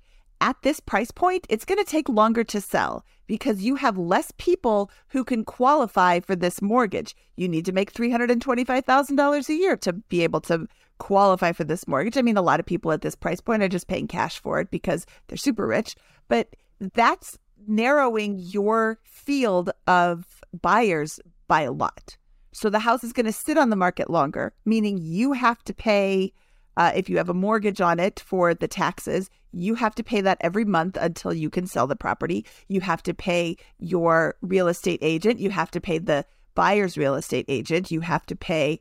[0.40, 4.32] At this price point, it's going to take longer to sell because you have less
[4.36, 7.16] people who can qualify for this mortgage.
[7.36, 10.66] You need to make $325,000 a year to be able to
[10.98, 12.16] qualify for this mortgage.
[12.16, 14.60] I mean, a lot of people at this price point are just paying cash for
[14.60, 15.96] it because they're super rich,
[16.28, 16.54] but
[16.94, 22.16] that's narrowing your field of buyers by a lot.
[22.52, 25.74] So the house is going to sit on the market longer, meaning you have to
[25.74, 26.32] pay,
[26.76, 30.20] uh, if you have a mortgage on it for the taxes, you have to pay
[30.22, 32.46] that every month until you can sell the property.
[32.68, 35.38] You have to pay your real estate agent.
[35.38, 37.90] You have to pay the buyer's real estate agent.
[37.90, 38.80] You have to pay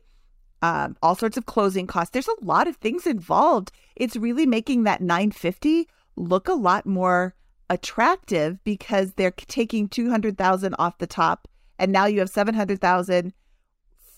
[0.62, 2.12] um, all sorts of closing costs.
[2.12, 3.72] There's a lot of things involved.
[3.94, 7.34] It's really making that 950 look a lot more
[7.68, 13.32] attractive because they're taking 200,000 off the top and now you have 700,000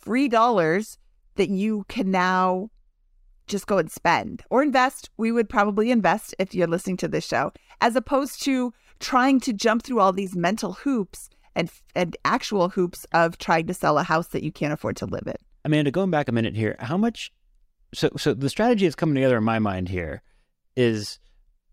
[0.00, 0.98] free dollars
[1.36, 2.70] that you can now
[3.46, 5.10] just go and spend or invest.
[5.16, 9.52] We would probably invest if you're listening to this show as opposed to trying to
[9.52, 14.02] jump through all these mental hoops and and actual hoops of trying to sell a
[14.02, 15.34] house that you can't afford to live in.
[15.64, 17.32] Amanda, going back a minute here, how much?
[17.94, 20.22] So, so the strategy that's coming together in my mind here
[20.76, 21.18] is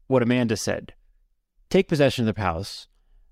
[0.08, 0.94] what Amanda said:
[1.70, 2.88] take possession of the house,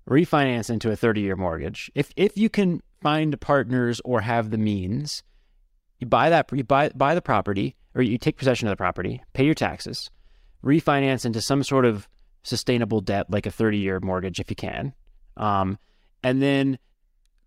[0.08, 1.90] refinance into a thirty-year mortgage.
[1.94, 5.22] If if you can find partners or have the means,
[5.98, 9.22] you buy that you buy buy the property or you take possession of the property,
[9.32, 10.10] pay your taxes,
[10.64, 12.08] refinance into some sort of
[12.42, 14.92] sustainable debt like a thirty-year mortgage if you can,
[15.36, 15.78] um,
[16.22, 16.78] and then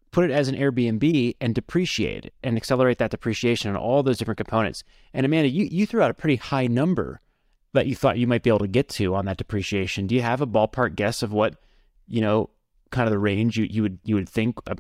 [0.10, 4.18] put it as an Airbnb and depreciate it and accelerate that depreciation on all those
[4.18, 4.84] different components.
[5.14, 7.20] And Amanda, you, you threw out a pretty high number
[7.74, 10.08] that you thought you might be able to get to on that depreciation.
[10.08, 11.58] Do you have a ballpark guess of what,
[12.08, 12.50] you know,
[12.92, 14.78] kind of the range you, you would you would think a,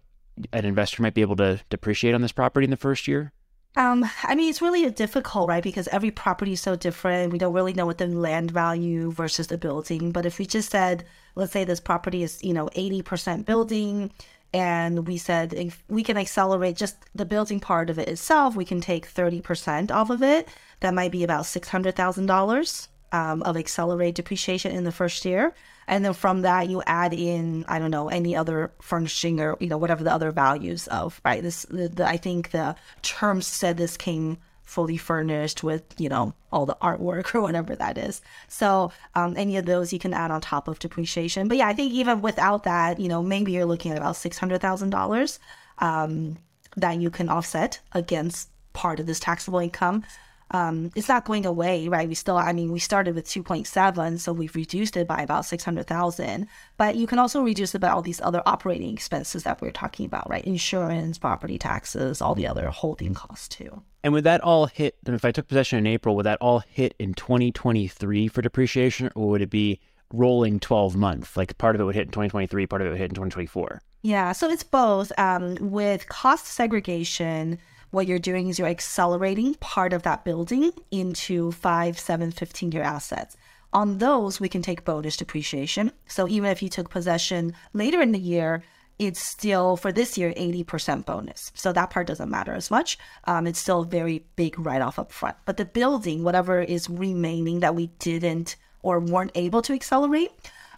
[0.53, 3.33] an investor might be able to depreciate on this property in the first year?
[3.75, 5.61] Um, I mean, it's really difficult, right?
[5.61, 7.31] Because every property is so different.
[7.31, 10.11] We don't really know what the land value versus the building.
[10.11, 14.11] But if we just said, let's say this property is, you know, 80% building,
[14.51, 18.65] and we said if we can accelerate just the building part of it itself, we
[18.65, 20.47] can take 30% off of it.
[20.79, 25.53] That might be about $600,000 um, of accelerated depreciation in the first year.
[25.87, 29.67] And then from that, you add in, I don't know, any other furnishing or, you
[29.67, 31.41] know, whatever the other values of, right?
[31.41, 36.33] This, the, the, I think the terms said this came fully furnished with, you know,
[36.51, 38.21] all the artwork or whatever that is.
[38.49, 41.47] So um, any of those you can add on top of depreciation.
[41.47, 45.39] But yeah, I think even without that, you know, maybe you're looking at about $600,000
[45.79, 46.37] um,
[46.75, 50.03] that you can offset against part of this taxable income.
[50.51, 52.07] Um, it's not going away, right?
[52.07, 56.47] We still, I mean, we started with 2.7, so we've reduced it by about 600,000.
[56.77, 60.05] But you can also reduce it by all these other operating expenses that we're talking
[60.05, 60.43] about, right?
[60.45, 63.81] Insurance, property taxes, all the other holding costs too.
[64.03, 66.95] And would that all hit, if I took possession in April, would that all hit
[66.97, 69.81] in 2023 for depreciation, or would it be
[70.13, 71.35] rolling 12 month?
[71.35, 73.81] Like part of it would hit in 2023, part of it would hit in 2024?
[74.03, 75.11] Yeah, so it's both.
[75.17, 77.57] Um, with cost segregation,
[77.91, 82.83] what you're doing is you're accelerating part of that building into five, seven, 15 year
[82.83, 83.37] assets.
[83.73, 85.91] On those, we can take bonus depreciation.
[86.07, 88.63] So even if you took possession later in the year,
[88.99, 91.51] it's still for this year 80% bonus.
[91.53, 92.97] So that part doesn't matter as much.
[93.25, 95.37] Um, it's still a very big write off up front.
[95.45, 100.31] But the building, whatever is remaining that we didn't or weren't able to accelerate,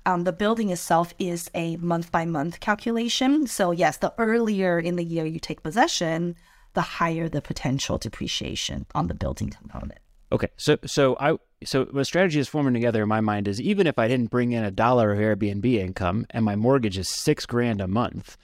[0.06, 3.48] um, the building itself is a month by month calculation.
[3.48, 6.36] So, yes, the earlier in the year you take possession,
[6.74, 10.00] the higher the potential depreciation on the building component.
[10.32, 13.88] Okay, so so I so the strategy is forming together in my mind is even
[13.88, 17.46] if I didn't bring in a dollar of Airbnb income and my mortgage is six
[17.46, 18.38] grand a month,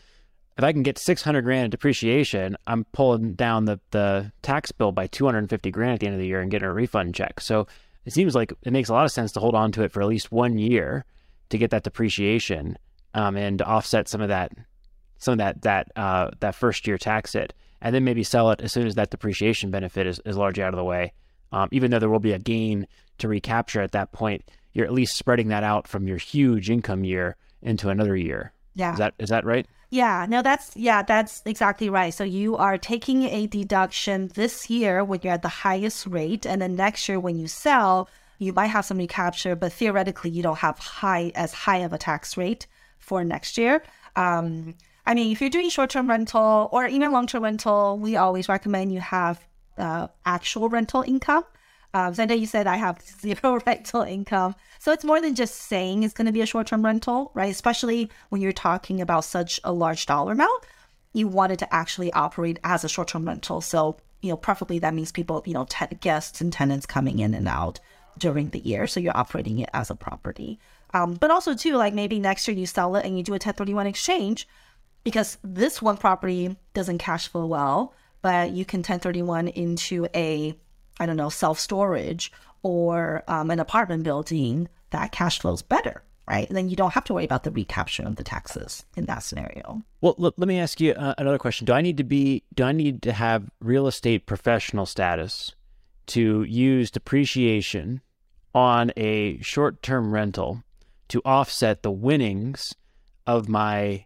[0.58, 4.72] if I can get six hundred grand in depreciation, I'm pulling down the the tax
[4.72, 6.68] bill by two hundred and fifty grand at the end of the year and getting
[6.68, 7.40] a refund check.
[7.40, 7.68] So
[8.06, 10.02] it seems like it makes a lot of sense to hold on to it for
[10.02, 11.06] at least one year
[11.50, 12.78] to get that depreciation
[13.14, 14.52] um, and to offset some of that
[15.18, 18.62] some of that that uh, that first year tax hit and then maybe sell it
[18.62, 21.14] as soon as that depreciation benefit is, is largely out of the way.
[21.52, 22.88] Um, even though there will be a gain
[23.20, 27.04] to recapture at that point, you're at least spreading that out from your huge income
[27.04, 28.52] year into another year.
[28.74, 28.94] Yeah.
[28.94, 29.66] Is that is that right?
[29.90, 32.14] Yeah, no, that's yeah, that's exactly right.
[32.14, 36.62] So you are taking a deduction this year when you're at the highest rate, and
[36.62, 40.58] then next year when you sell, you might have some recapture, but theoretically you don't
[40.58, 43.84] have high as high of a tax rate for next year.
[44.16, 48.16] Um, I mean, if you're doing short term rental or even long term rental, we
[48.16, 49.46] always recommend you have
[49.78, 51.44] uh, actual rental income.
[51.94, 54.56] Um, so I know you said I have zero rental income.
[54.80, 57.52] So it's more than just saying it's going to be a short term rental, right?
[57.52, 60.66] Especially when you're talking about such a large dollar amount.
[61.14, 63.62] You want it to actually operate as a short term rental.
[63.62, 67.34] So, you know, preferably that means people, you know, te- guests and tenants coming in
[67.34, 67.80] and out
[68.18, 68.88] during the year.
[68.88, 70.60] So you're operating it as a property.
[70.94, 73.36] Um, but also, too, like maybe next year you sell it and you do a
[73.36, 74.48] 1031 exchange
[75.06, 80.54] because this one property doesn't cash flow well, but you can 1031 into a,
[81.00, 86.48] I don't know, self storage or um, an apartment building that cash flows better, right?
[86.48, 89.20] And then you don't have to worry about the recapture of the taxes in that
[89.20, 89.84] scenario.
[90.02, 91.66] Well, look, let me ask you uh, another question.
[91.66, 95.54] Do I need to be, do I need to have real estate professional status
[96.08, 98.02] to use depreciation
[98.56, 100.64] on a short term rental
[101.10, 102.74] to offset the winnings
[103.28, 104.05] of my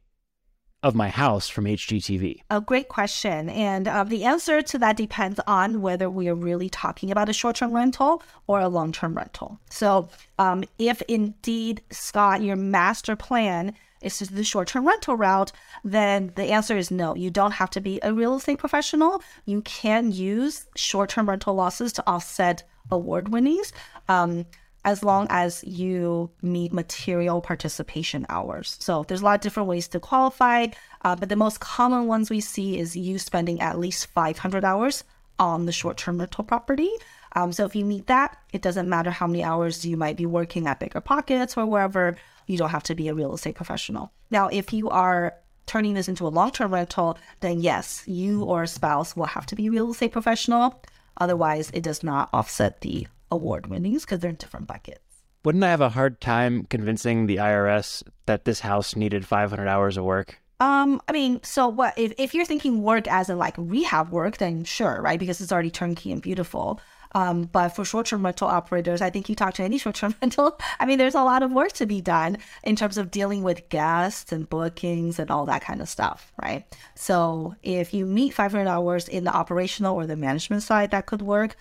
[0.81, 2.41] of my house from HGTV?
[2.49, 3.49] A great question.
[3.49, 7.33] And uh, the answer to that depends on whether we are really talking about a
[7.33, 9.59] short term rental or a long term rental.
[9.69, 15.51] So, um, if indeed, Scott, your master plan is the short term rental route,
[15.83, 17.15] then the answer is no.
[17.15, 19.21] You don't have to be a real estate professional.
[19.45, 23.73] You can use short term rental losses to offset award winnings.
[24.07, 24.45] Um,
[24.89, 28.75] as long as you meet material participation hours.
[28.79, 30.67] So there's a lot of different ways to qualify,
[31.03, 35.03] uh, but the most common ones we see is you spending at least 500 hours
[35.37, 36.89] on the short-term rental property.
[37.35, 40.25] Um, so if you meet that, it doesn't matter how many hours you might be
[40.25, 42.15] working at Bigger Pockets or wherever.
[42.47, 44.11] You don't have to be a real estate professional.
[44.31, 45.35] Now, if you are
[45.67, 49.55] turning this into a long-term rental, then yes, you or a spouse will have to
[49.55, 50.81] be real estate professional.
[51.17, 54.99] Otherwise, it does not offset the award winnings because they're in different buckets.
[55.45, 59.95] Wouldn't I have a hard time convincing the IRS that this house needed 500 hours
[59.95, 60.41] of work?
[60.59, 64.37] Um, I mean, so what if, if you're thinking work as in like rehab work,
[64.37, 65.17] then sure, right?
[65.17, 66.81] Because it's already turnkey and beautiful.
[67.13, 70.59] Um, but for short-term rental operators, I think you talk to any short-term rental.
[70.79, 73.67] I mean, there's a lot of work to be done in terms of dealing with
[73.69, 76.65] guests and bookings and all that kind of stuff, right?
[76.95, 81.21] So if you meet 500 hours in the operational or the management side, that could
[81.21, 81.55] work.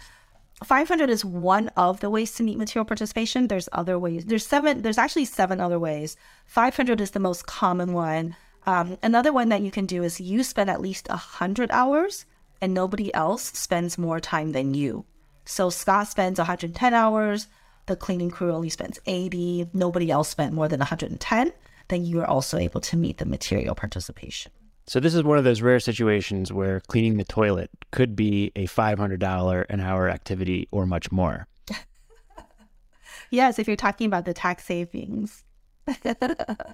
[0.65, 3.47] 500 is one of the ways to meet material participation.
[3.47, 4.25] There's other ways.
[4.25, 4.83] There's seven.
[4.83, 6.17] There's actually seven other ways.
[6.47, 8.37] 500 is the most common one.
[8.67, 12.27] Um, another one that you can do is you spend at least 100 hours
[12.61, 15.05] and nobody else spends more time than you.
[15.45, 17.47] So Scott spends 110 hours.
[17.87, 19.71] The cleaning crew only spends 80.
[19.73, 21.53] Nobody else spent more than 110.
[21.89, 24.53] Then you are also able to meet the material participation.
[24.89, 28.67] So this is one of those rare situations where cleaning the toilet could be a
[28.67, 31.47] $500 an hour activity or much more.
[33.31, 35.45] yes, if you're talking about the tax savings.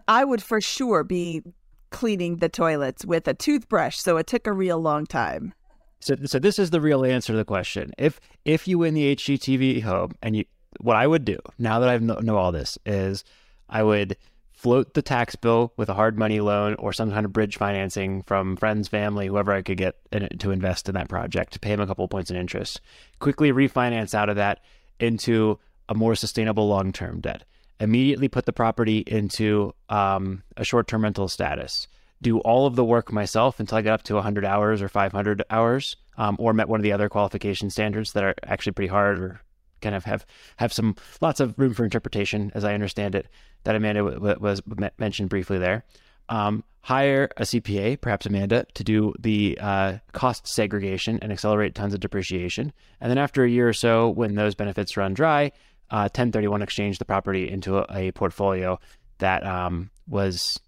[0.09, 1.43] I would for sure be
[1.91, 5.53] cleaning the toilets with a toothbrush, so it took a real long time.
[5.99, 7.93] So, so this is the real answer to the question.
[7.99, 10.45] If if you win the HGTV home, and you,
[10.81, 13.25] what I would do now that I know, know all this is,
[13.69, 14.17] I would
[14.65, 18.23] float the tax bill with a hard money loan or some kind of bridge financing
[18.23, 21.69] from friends, family, whoever I could get in, to invest in that project to pay
[21.69, 22.81] them a couple points in interest.
[23.19, 24.61] Quickly refinance out of that
[24.99, 25.59] into
[25.91, 27.45] a more sustainable long term debt.
[27.79, 31.87] Immediately put the property into um, a short term rental status.
[32.23, 35.43] Do all of the work myself until I get up to 100 hours or 500
[35.51, 39.19] hours, um, or met one of the other qualification standards that are actually pretty hard
[39.19, 39.41] or
[39.85, 40.27] kind of have
[40.57, 43.29] have some lots of room for interpretation, as I understand it,
[43.63, 44.61] that Amanda w- was
[44.99, 45.85] mentioned briefly there.
[46.29, 51.95] Um, hire a CPA, perhaps Amanda, to do the uh, cost segregation and accelerate tons
[51.95, 52.73] of depreciation.
[53.01, 55.53] And then after a year or so, when those benefits run dry,
[55.91, 58.79] uh, 1031 exchange the property into a, a portfolio
[59.19, 60.61] that um, was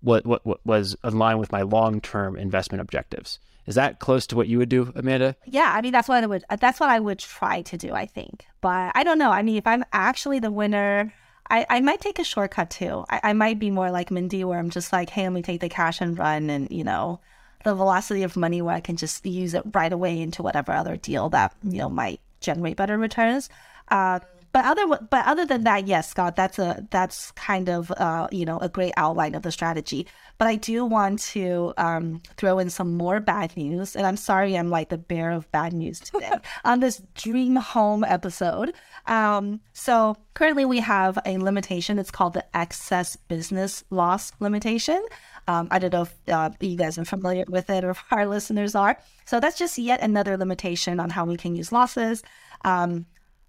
[0.00, 3.38] what, what, what was in line with my long term investment objectives.
[3.66, 5.36] Is that close to what you would do, Amanda?
[5.46, 8.06] Yeah, I mean that's what I would that's what I would try to do, I
[8.06, 8.46] think.
[8.60, 9.30] But I don't know.
[9.30, 11.12] I mean, if I'm actually the winner,
[11.52, 13.04] I, I might take a shortcut too.
[13.10, 15.60] I, I might be more like Mindy where I'm just like, hey, let me take
[15.60, 17.20] the cash and run and, you know,
[17.64, 20.96] the velocity of money where I can just use it right away into whatever other
[20.96, 23.50] deal that, you know, might generate better returns.
[23.88, 24.20] Uh,
[24.52, 28.44] but other but other than that, yes, Scott, that's a that's kind of uh, you
[28.44, 30.06] know a great outline of the strategy.
[30.36, 34.56] But I do want to um, throw in some more bad news, and I'm sorry
[34.56, 36.32] I'm like the bear of bad news today
[36.64, 38.74] on this dream home episode.
[39.06, 41.98] Um, so currently we have a limitation.
[41.98, 45.02] It's called the excess business loss limitation.
[45.48, 48.26] Um, I don't know if uh, you guys are familiar with it or if our
[48.26, 48.98] listeners are.
[49.24, 52.22] So that's just yet another limitation on how we can use losses.
[52.64, 53.06] Um,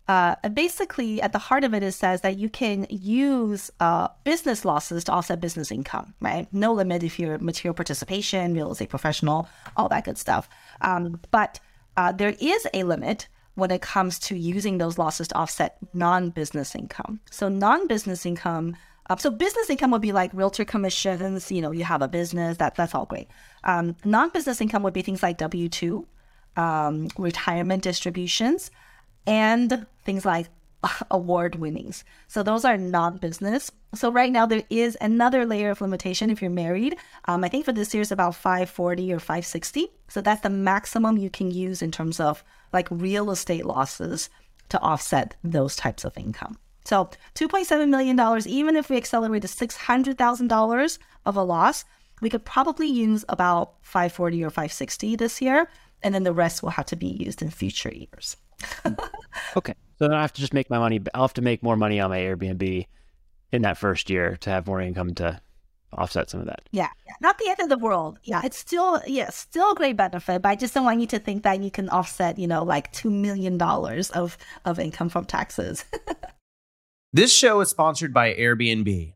[0.08, 4.66] uh, basically, at the heart of it, it says that you can use uh, business
[4.66, 6.48] losses to offset business income, right?
[6.52, 9.48] No limit if you're material participation, real estate professional,
[9.78, 10.50] all that good stuff.
[10.82, 11.60] Um, but
[11.96, 16.76] uh, there is a limit when it comes to using those losses to offset non-business
[16.76, 17.20] income.
[17.30, 18.76] So non-business income.
[19.10, 21.52] Uh, so business income would be like realtor commissions.
[21.52, 22.58] You know, you have a business.
[22.58, 23.28] That that's all great.
[23.64, 26.08] Um, non-business income would be things like W two,
[26.58, 28.72] um, retirement distributions
[29.26, 30.48] and things like
[31.12, 32.04] award winnings.
[32.28, 33.72] So those are non business.
[33.96, 36.96] So right now there is another layer of limitation if you're married.
[37.26, 39.88] Um, I think for this year it's about 540 or 560.
[40.08, 44.30] So that's the maximum you can use in terms of like real estate losses
[44.70, 46.58] to offset those types of income.
[46.86, 51.86] So $2.7 million, even if we accelerate to $600,000 of a loss,
[52.22, 55.70] we could probably use about 540 or 560 this year.
[56.02, 58.36] And then the rest will have to be used in future years.
[59.58, 59.74] okay.
[60.00, 61.02] So then I have to just make my money.
[61.14, 62.88] I'll have to make more money on my Airbnb
[63.52, 65.40] in that first year to have more income to
[65.98, 66.62] offset some of that.
[66.72, 66.90] Yeah,
[67.22, 68.20] not the end of the world.
[68.24, 71.20] Yeah, it's still yeah, still a great benefit, but I just don't want you to
[71.20, 75.26] think that you can offset, you know, like two million dollars of of income from
[75.26, 75.86] taxes.
[77.14, 79.14] this show is sponsored by Airbnb.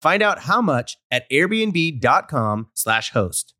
[0.00, 3.54] Find out how much at airbnb.com/slash host.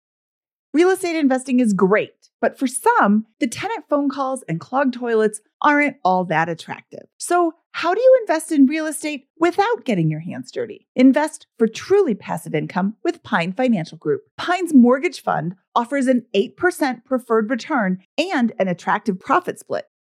[0.72, 5.40] Real estate investing is great, but for some, the tenant phone calls and clogged toilets
[5.60, 7.06] aren't all that attractive.
[7.18, 10.86] So, how do you invest in real estate without getting your hands dirty?
[10.96, 14.22] Invest for truly passive income with Pine Financial Group.
[14.36, 19.89] Pine's mortgage fund offers an 8% preferred return and an attractive profit split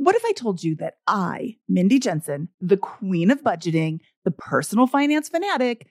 [0.00, 4.86] What if I told you that I, Mindy Jensen, the queen of budgeting, the personal
[4.86, 5.90] finance fanatic,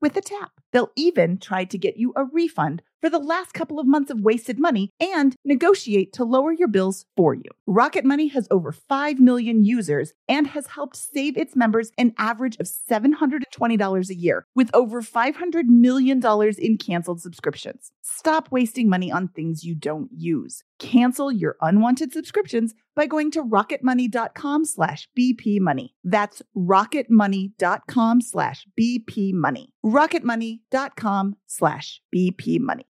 [0.00, 0.52] with a tap.
[0.72, 4.20] They'll even try to get you a refund for the last couple of months of
[4.20, 7.44] wasted money and negotiate to lower your bills for you.
[7.66, 12.56] Rocket Money has over 5 million users and has helped save its members an average
[12.56, 16.20] of $720 a year with over $500 million
[16.58, 17.92] in canceled subscriptions.
[18.02, 20.64] Stop wasting money on things you don't use.
[20.78, 25.90] Cancel your unwanted subscriptions by going to rocketmoney.com slash bpmoney.
[26.02, 29.66] That's rocketmoney.com slash bpmoney.
[29.84, 32.86] rocketmoney.com slash bpmoney.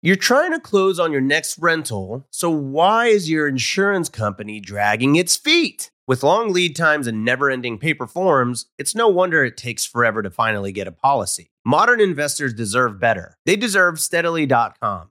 [0.00, 5.16] You're trying to close on your next rental, so why is your insurance company dragging
[5.16, 5.90] its feet?
[6.06, 10.22] With long lead times and never ending paper forms, it's no wonder it takes forever
[10.22, 11.50] to finally get a policy.
[11.66, 13.36] Modern investors deserve better.
[13.44, 15.10] They deserve steadily.com.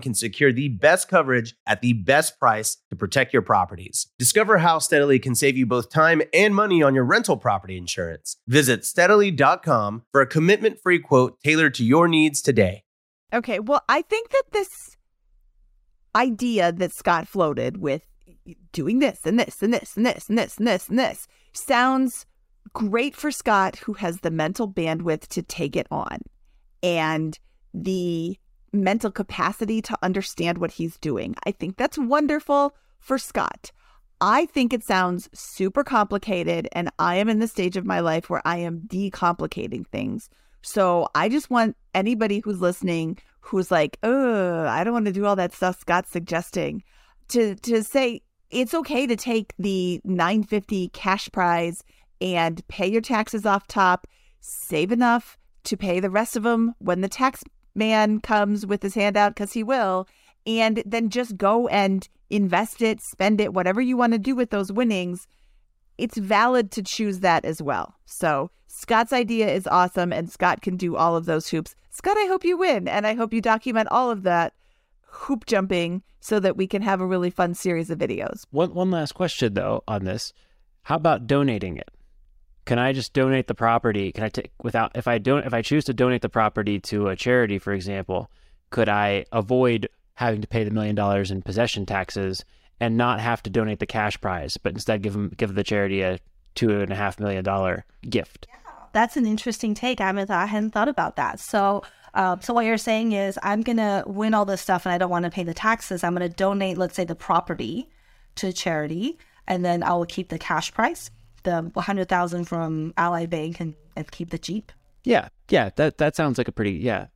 [0.00, 4.08] can secure the best coverage at the best price to protect your properties.
[4.18, 8.36] Discover how Steadily can save you both time and money on your rental property insurance.
[8.48, 12.84] Visit steadily.com for a commitment free quote tailored to your needs today.
[13.32, 14.96] Okay, well, I think that this
[16.14, 18.02] idea that Scott floated with
[18.72, 22.26] doing this and this and this and this and this and this and this sounds
[22.72, 26.18] great for Scott, who has the mental bandwidth to take it on
[26.82, 27.38] and
[27.72, 28.36] the
[28.72, 31.34] mental capacity to understand what he's doing.
[31.44, 33.72] I think that's wonderful for Scott.
[34.20, 38.28] I think it sounds super complicated, and I am in the stage of my life
[38.28, 40.28] where I am decomplicating things.
[40.62, 45.24] So I just want anybody who's listening who's like, oh, I don't want to do
[45.24, 46.84] all that stuff Scott's suggesting
[47.28, 51.82] to to say it's okay to take the 950 cash prize
[52.20, 54.06] and pay your taxes off top,
[54.40, 57.42] save enough to pay the rest of them when the tax
[57.74, 60.06] man comes with his hand out because he will,
[60.46, 64.50] and then just go and invest it, spend it, whatever you want to do with
[64.50, 65.26] those winnings.
[65.98, 67.94] It's valid to choose that as well.
[68.06, 71.74] So Scott's idea is awesome, and Scott can do all of those hoops.
[71.90, 74.54] Scott, I hope you win, and I hope you document all of that
[75.10, 78.44] hoop jumping so that we can have a really fun series of videos.
[78.50, 80.32] One one last question though on this:
[80.82, 81.90] How about donating it?
[82.70, 84.12] Can I just donate the property?
[84.12, 87.08] Can I take without if I don't if I choose to donate the property to
[87.08, 88.30] a charity, for example,
[88.70, 92.44] could I avoid having to pay the million dollars in possession taxes
[92.78, 96.02] and not have to donate the cash prize, but instead give them give the charity
[96.02, 96.20] a
[96.54, 98.46] two and a half million dollar gift?
[98.92, 100.00] That's an interesting take.
[100.00, 101.40] I I hadn't thought about that.
[101.40, 101.82] So,
[102.14, 105.10] uh, so what you're saying is, I'm gonna win all this stuff, and I don't
[105.10, 106.04] want to pay the taxes.
[106.04, 107.88] I'm gonna donate, let's say, the property
[108.36, 109.18] to charity,
[109.48, 111.10] and then I will keep the cash price
[111.42, 114.72] the 100,000 from Ally Bank and, and keep the Jeep.
[115.04, 117.06] Yeah, yeah, that that sounds like a pretty yeah.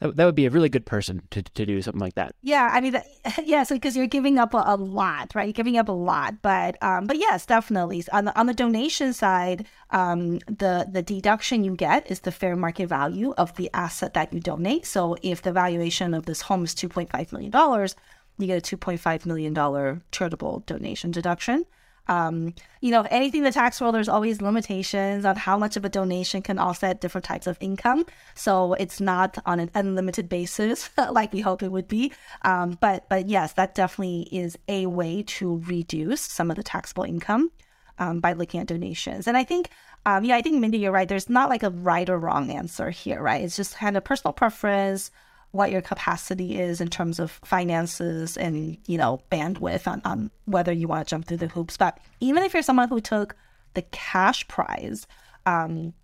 [0.00, 2.32] That, that would be a really good person to, to do something like that.
[2.40, 3.06] Yeah, I mean, that,
[3.44, 5.46] yeah, so because you're giving up a, a, lot, right?
[5.46, 9.12] You're giving up a lot, but um, but yes, definitely on the on the donation
[9.12, 14.14] side, um, the the deduction you get is the fair market value of the asset
[14.14, 14.86] that you donate.
[14.86, 17.96] So if the valuation of this home is two point five million dollars,
[18.38, 21.64] you get a two point five million dollar charitable donation deduction.
[22.08, 25.84] Um, you know, anything in the tax world, there's always limitations on how much of
[25.84, 28.06] a donation can offset different types of income.
[28.34, 32.12] So it's not on an unlimited basis like we hope it would be.
[32.42, 37.04] Um, but but yes, that definitely is a way to reduce some of the taxable
[37.04, 37.50] income.
[37.98, 39.26] um, by looking at donations.
[39.26, 39.70] And I think,
[40.06, 41.08] um, yeah, I think Mindy, you're right.
[41.08, 43.42] There's not like a right or wrong answer here, right?
[43.42, 45.10] It's just kind of personal preference,
[45.50, 50.72] what your capacity is in terms of finances and you know bandwidth on, on whether
[50.72, 51.76] you want to jump through the hoops.
[51.76, 53.34] But even if you're someone who took
[53.74, 55.06] the cash prize,
[55.46, 55.94] um,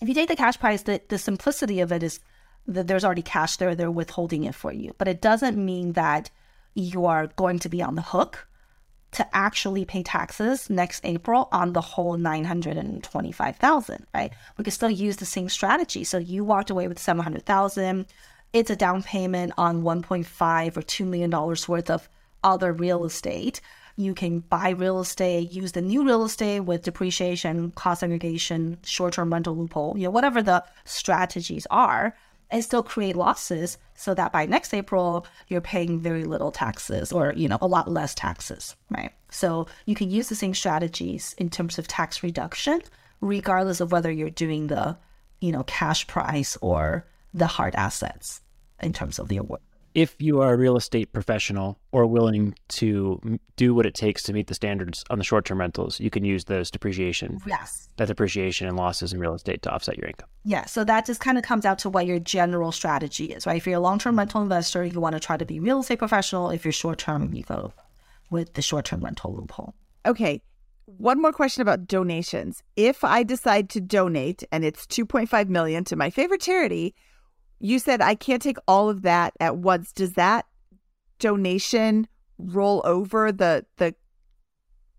[0.00, 2.20] if you take the cash prize, the, the simplicity of it is
[2.66, 4.94] that there's already cash there, they're withholding it for you.
[4.98, 6.30] But it doesn't mean that
[6.74, 8.48] you are going to be on the hook
[9.12, 14.32] to actually pay taxes next April on the whole 925,000, right?
[14.58, 16.02] We could still use the same strategy.
[16.02, 18.06] So you walked away with 700,000.
[18.54, 22.08] It's a down payment on 1.5 or 2 million dollars worth of
[22.44, 23.60] other real estate.
[23.96, 29.32] You can buy real estate, use the new real estate with depreciation, cost segregation, short-term
[29.32, 32.14] rental loophole, you know, whatever the strategies are
[32.48, 37.32] and still create losses so that by next April, you're paying very little taxes or,
[37.34, 39.10] you know, a lot less taxes, right?
[39.30, 42.82] So you can use the same strategies in terms of tax reduction,
[43.20, 44.96] regardless of whether you're doing the,
[45.40, 48.42] you know, cash price or the hard assets
[48.84, 49.60] in terms of the award
[49.94, 54.32] if you are a real estate professional or willing to do what it takes to
[54.32, 57.38] meet the standards on the short-term rentals, you can use those depreciation.
[57.46, 57.88] Yes.
[57.96, 60.28] That depreciation and losses in real estate to offset your income.
[60.44, 60.64] Yeah.
[60.66, 63.56] So that just kind of comes out to what your general strategy is, right?
[63.56, 66.50] If you're a long-term rental investor, you want to try to be real estate professional.
[66.50, 67.72] If you're short-term, you go
[68.30, 69.74] with the short-term rental loophole.
[70.04, 70.42] Okay.
[70.86, 72.64] One more question about donations.
[72.74, 76.94] If I decide to donate and it's 2.5 million to my favorite charity,
[77.64, 79.90] you said I can't take all of that at once.
[79.92, 80.46] Does that
[81.18, 82.06] donation
[82.38, 83.94] roll over the the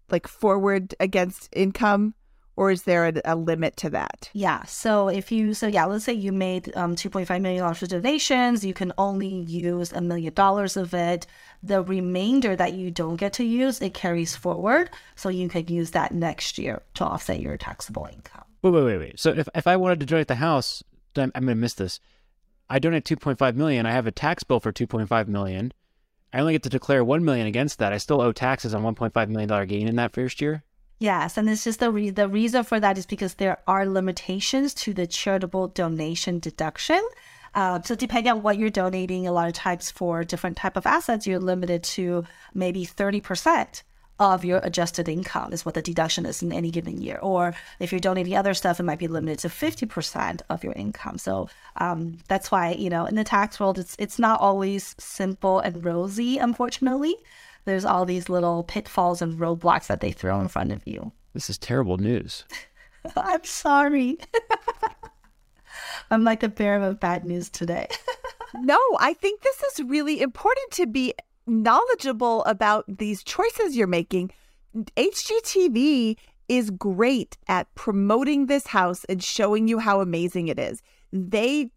[0.09, 2.15] like forward against income?
[2.57, 4.29] or is there a, a, limit to that?
[4.33, 4.63] Yeah.
[4.63, 8.73] So if you, so yeah, let's say you made um, $2.5 million for donations, you
[8.73, 11.27] can only use a million dollars of it.
[11.63, 14.89] The remainder that you don't get to use, it carries forward.
[15.15, 18.45] So you could use that next year to offset your taxable income.
[18.61, 19.19] Wait, wait, wait, wait.
[19.19, 20.81] So if, if I wanted to donate the house,
[21.17, 21.99] I'm, I'm going to miss this.
[22.69, 23.85] I donate 2.5 million.
[23.85, 25.71] I have a tax bill for 2.5 million.
[26.33, 27.93] I only get to declare 1 million against that.
[27.93, 30.63] I still owe taxes on 1.5 million dollar gain in that first year.
[30.99, 34.73] Yes, and it's just the re- the reason for that is because there are limitations
[34.75, 37.01] to the charitable donation deduction.
[37.53, 40.85] Uh, so depending on what you're donating, a lot of times for different type of
[40.85, 43.83] assets, you're limited to maybe 30%
[44.19, 47.19] of your adjusted income is what the deduction is in any given year.
[47.21, 51.17] Or if you're donating other stuff, it might be limited to 50% of your income.
[51.17, 55.59] So um, that's why, you know, in the tax world, it's it's not always simple
[55.59, 57.15] and rosy, unfortunately.
[57.65, 61.11] There's all these little pitfalls and roadblocks that they throw in front of you.
[61.33, 62.45] This is terrible news.
[63.15, 64.17] I'm sorry.
[66.11, 67.87] I'm like a bear of bad news today.
[68.53, 71.13] no, I think this is really important to be
[71.47, 74.31] knowledgeable about these choices you're making.
[74.75, 76.17] HGTV
[76.47, 80.81] is great at promoting this house and showing you how amazing it is.
[81.11, 81.71] They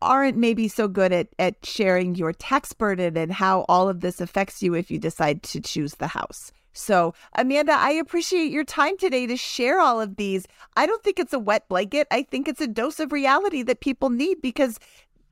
[0.00, 4.20] aren't maybe so good at, at sharing your tax burden and how all of this
[4.20, 6.52] affects you if you decide to choose the house.
[6.72, 10.46] So, Amanda, I appreciate your time today to share all of these.
[10.76, 12.06] I don't think it's a wet blanket.
[12.12, 14.78] I think it's a dose of reality that people need because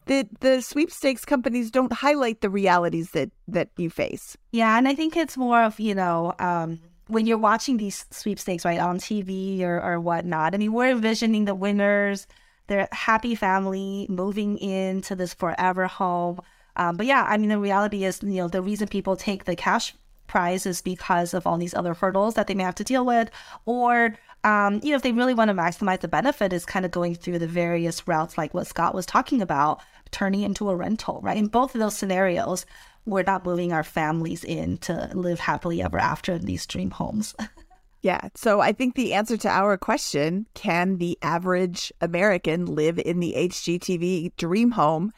[0.06, 4.36] the the sweepstakes companies don't highlight the realities that that you face.
[4.52, 8.64] Yeah, and I think it's more of you know um, when you're watching these sweepstakes
[8.64, 10.54] right on TV or or whatnot.
[10.54, 12.26] I mean, we're envisioning the winners,
[12.68, 16.40] their happy family moving into this forever home.
[16.76, 19.56] Um, but yeah, I mean, the reality is, you know, the reason people take the
[19.56, 19.94] cash
[20.26, 23.30] prize is because of all these other hurdles that they may have to deal with,
[23.64, 26.92] or um, you know, if they really want to maximize the benefit, is kind of
[26.92, 29.80] going through the various routes, like what Scott was talking about,
[30.10, 31.36] turning into a rental, right?
[31.36, 32.66] In both of those scenarios,
[33.04, 37.34] we're not moving our families in to live happily ever after in these dream homes.
[38.02, 38.28] yeah.
[38.34, 43.34] So I think the answer to our question can the average American live in the
[43.36, 45.12] HGTV dream home?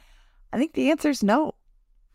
[0.53, 1.55] I think the answer is no.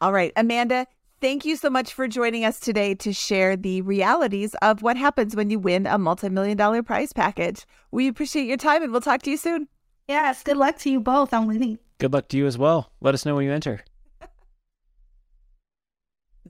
[0.02, 0.86] All right, Amanda,
[1.22, 5.36] thank you so much for joining us today to share the realities of what happens
[5.36, 7.66] when you win a multi million dollar prize package.
[7.92, 9.68] We appreciate your time and we'll talk to you soon.
[10.08, 11.80] Yes, good luck to you both on winning.
[12.04, 12.92] Good luck to you as well.
[13.00, 13.80] Let us know when you enter.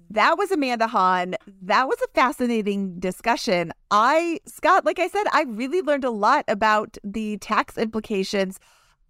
[0.09, 1.35] that was Amanda Han.
[1.61, 3.71] That was a fascinating discussion.
[3.91, 8.59] I, Scott, like I said, I really learned a lot about the tax implications.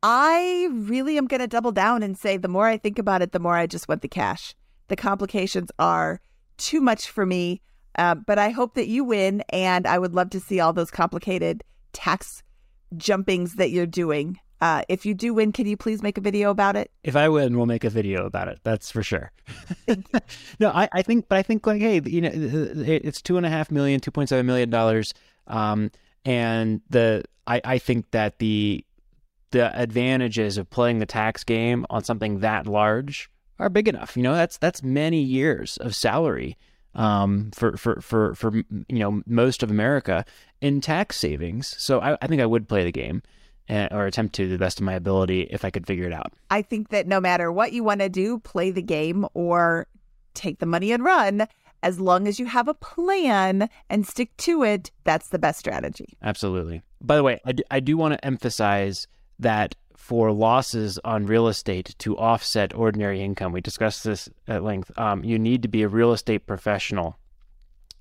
[0.04, 3.32] I really am going to double down and say the more I think about it,
[3.32, 4.54] the more I just want the cash.
[4.90, 6.20] The complications are
[6.58, 7.62] too much for me.
[7.98, 9.46] Uh, but I hope that you win.
[9.52, 11.64] And I would love to see all those complicated
[11.94, 12.44] tax
[12.98, 16.50] jumpings that you're doing Uh, if you do win, can you please make a video
[16.50, 16.90] about it?
[17.04, 18.62] If I win, we'll make a video about it.
[18.64, 19.34] That's for sure.
[20.58, 23.50] no, I, I think, but I think like, hey, you know, it's two and a
[23.50, 25.14] half million, two point seven million dollars,
[25.48, 25.92] um,
[26.24, 28.86] and the I, I think that the
[29.52, 34.16] the advantages of playing the tax game on something that large are big enough.
[34.16, 36.58] You know, that's that's many years of salary
[36.96, 40.24] um, for for for for you know most of America
[40.62, 41.76] in tax savings.
[41.78, 43.24] So I, I think I would play the game
[43.70, 46.34] or attempt to the best of my ability if I could figure it out.
[46.50, 49.88] I think that no matter what you want to do, play the game or
[50.34, 51.48] take the money and run.
[51.82, 56.18] As long as you have a plan and stick to it, that's the best strategy.
[56.22, 56.82] Absolutely.
[57.02, 59.08] By the way, I do, I do want to emphasize
[59.40, 64.98] that for losses on real estate to offset ordinary income, we discussed this at length.
[64.98, 67.18] Um, you need to be a real estate professional,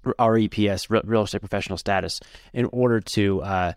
[0.05, 2.21] REPS, real estate professional status,
[2.53, 3.73] in order to uh,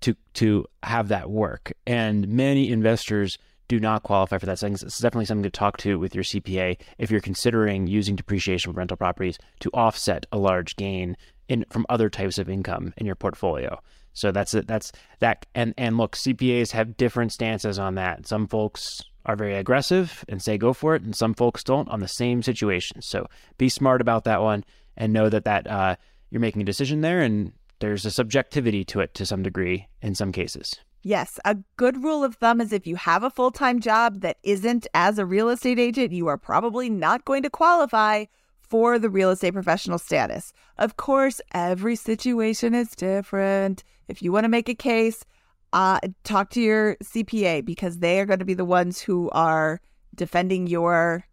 [0.00, 1.72] to to have that work.
[1.86, 3.38] And many investors
[3.68, 4.58] do not qualify for that.
[4.58, 8.72] So it's definitely something to talk to with your CPA if you're considering using depreciation
[8.72, 11.16] for rental properties to offset a large gain
[11.48, 13.78] in from other types of income in your portfolio.
[14.14, 14.66] So that's it.
[14.66, 14.90] That's
[15.20, 15.46] that.
[15.54, 18.26] And and look, CPAs have different stances on that.
[18.26, 22.00] Some folks are very aggressive and say go for it, and some folks don't on
[22.00, 23.02] the same situation.
[23.02, 23.26] So
[23.58, 24.64] be smart about that one
[24.96, 25.96] and know that that uh,
[26.30, 30.14] you're making a decision there, and there's a subjectivity to it to some degree in
[30.14, 30.76] some cases.
[31.02, 34.38] Yes, a good rule of thumb is if you have a full time job that
[34.42, 38.24] isn't as a real estate agent, you are probably not going to qualify
[38.60, 40.52] for the real estate professional status.
[40.76, 43.84] Of course, every situation is different.
[44.08, 45.24] If you want to make a case,
[45.72, 49.80] uh, talk to your CPA because they are going to be the ones who are
[50.14, 51.24] defending your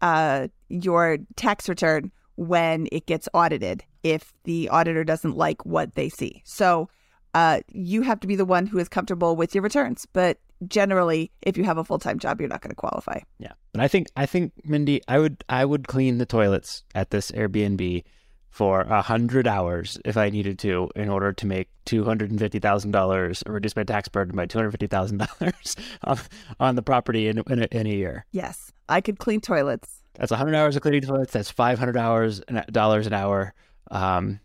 [0.00, 6.08] uh, your tax return when it gets audited if the auditor doesn't like what they
[6.08, 6.40] see.
[6.44, 6.88] So
[7.34, 10.06] uh, you have to be the one who is comfortable with your returns.
[10.12, 13.18] But generally, if you have a full time job, you're not going to qualify.
[13.40, 17.10] Yeah, but I think I think Mindy, I would I would clean the toilets at
[17.10, 18.04] this Airbnb
[18.50, 22.38] for a hundred hours if I needed to in order to make two hundred and
[22.38, 25.74] fifty thousand dollars or reduce my tax burden by two hundred fifty thousand dollars
[26.60, 28.26] on the property in in a, in a year.
[28.30, 29.97] Yes, I could clean toilets.
[30.18, 31.32] That's hundred hours of cleaning toilets.
[31.32, 33.54] That's five hundred hours dollars an hour.
[33.90, 34.40] Um,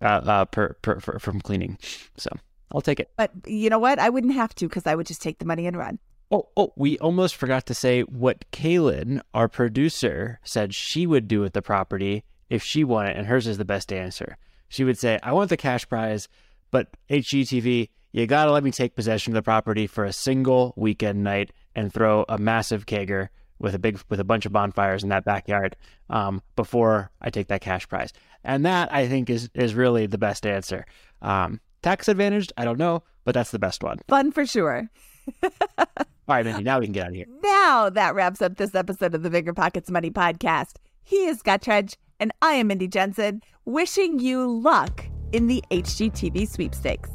[0.00, 1.78] uh, uh, per, per, per, from cleaning.
[2.16, 2.30] So
[2.74, 3.10] I'll take it.
[3.16, 3.98] But you know what?
[3.98, 5.98] I wouldn't have to because I would just take the money and run.
[6.30, 11.40] Oh, oh, we almost forgot to say what Kaylin, our producer, said she would do
[11.40, 14.38] with the property if she won it, and hers is the best answer.
[14.68, 16.28] She would say, I want the cash prize,
[16.70, 21.22] but HGTV, you gotta let me take possession of the property for a single weekend
[21.22, 23.28] night and throw a massive kegger
[23.62, 25.76] with a big with a bunch of bonfires in that backyard
[26.10, 28.12] um, before I take that cash prize.
[28.44, 30.84] And that I think is is really the best answer.
[31.22, 34.00] Um, tax advantaged, I don't know, but that's the best one.
[34.08, 34.90] Fun for sure.
[35.42, 37.26] All right, Mindy, now we can get out of here.
[37.42, 40.76] Now that wraps up this episode of the Bigger Pockets Money Podcast.
[41.02, 47.10] He is Scott and I am Mindy Jensen, wishing you luck in the HGTV sweepstakes.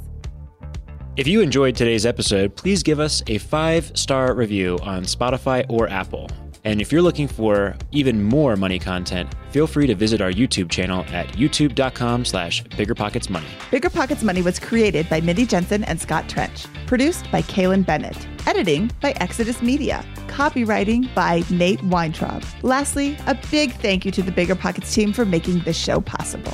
[1.17, 5.89] If you enjoyed today's episode, please give us a five star review on Spotify or
[5.89, 6.29] Apple.
[6.63, 10.69] And if you're looking for even more money content, feel free to visit our YouTube
[10.69, 13.47] channel at youtube.com slash biggerpocketsmoney.
[13.71, 16.67] Bigger Pockets Money was created by Mindy Jensen and Scott Trench.
[16.85, 18.27] Produced by Kaylin Bennett.
[18.45, 20.05] Editing by Exodus Media.
[20.27, 22.43] Copywriting by Nate Weintraub.
[22.61, 26.53] Lastly, a big thank you to the Bigger Pockets team for making this show possible.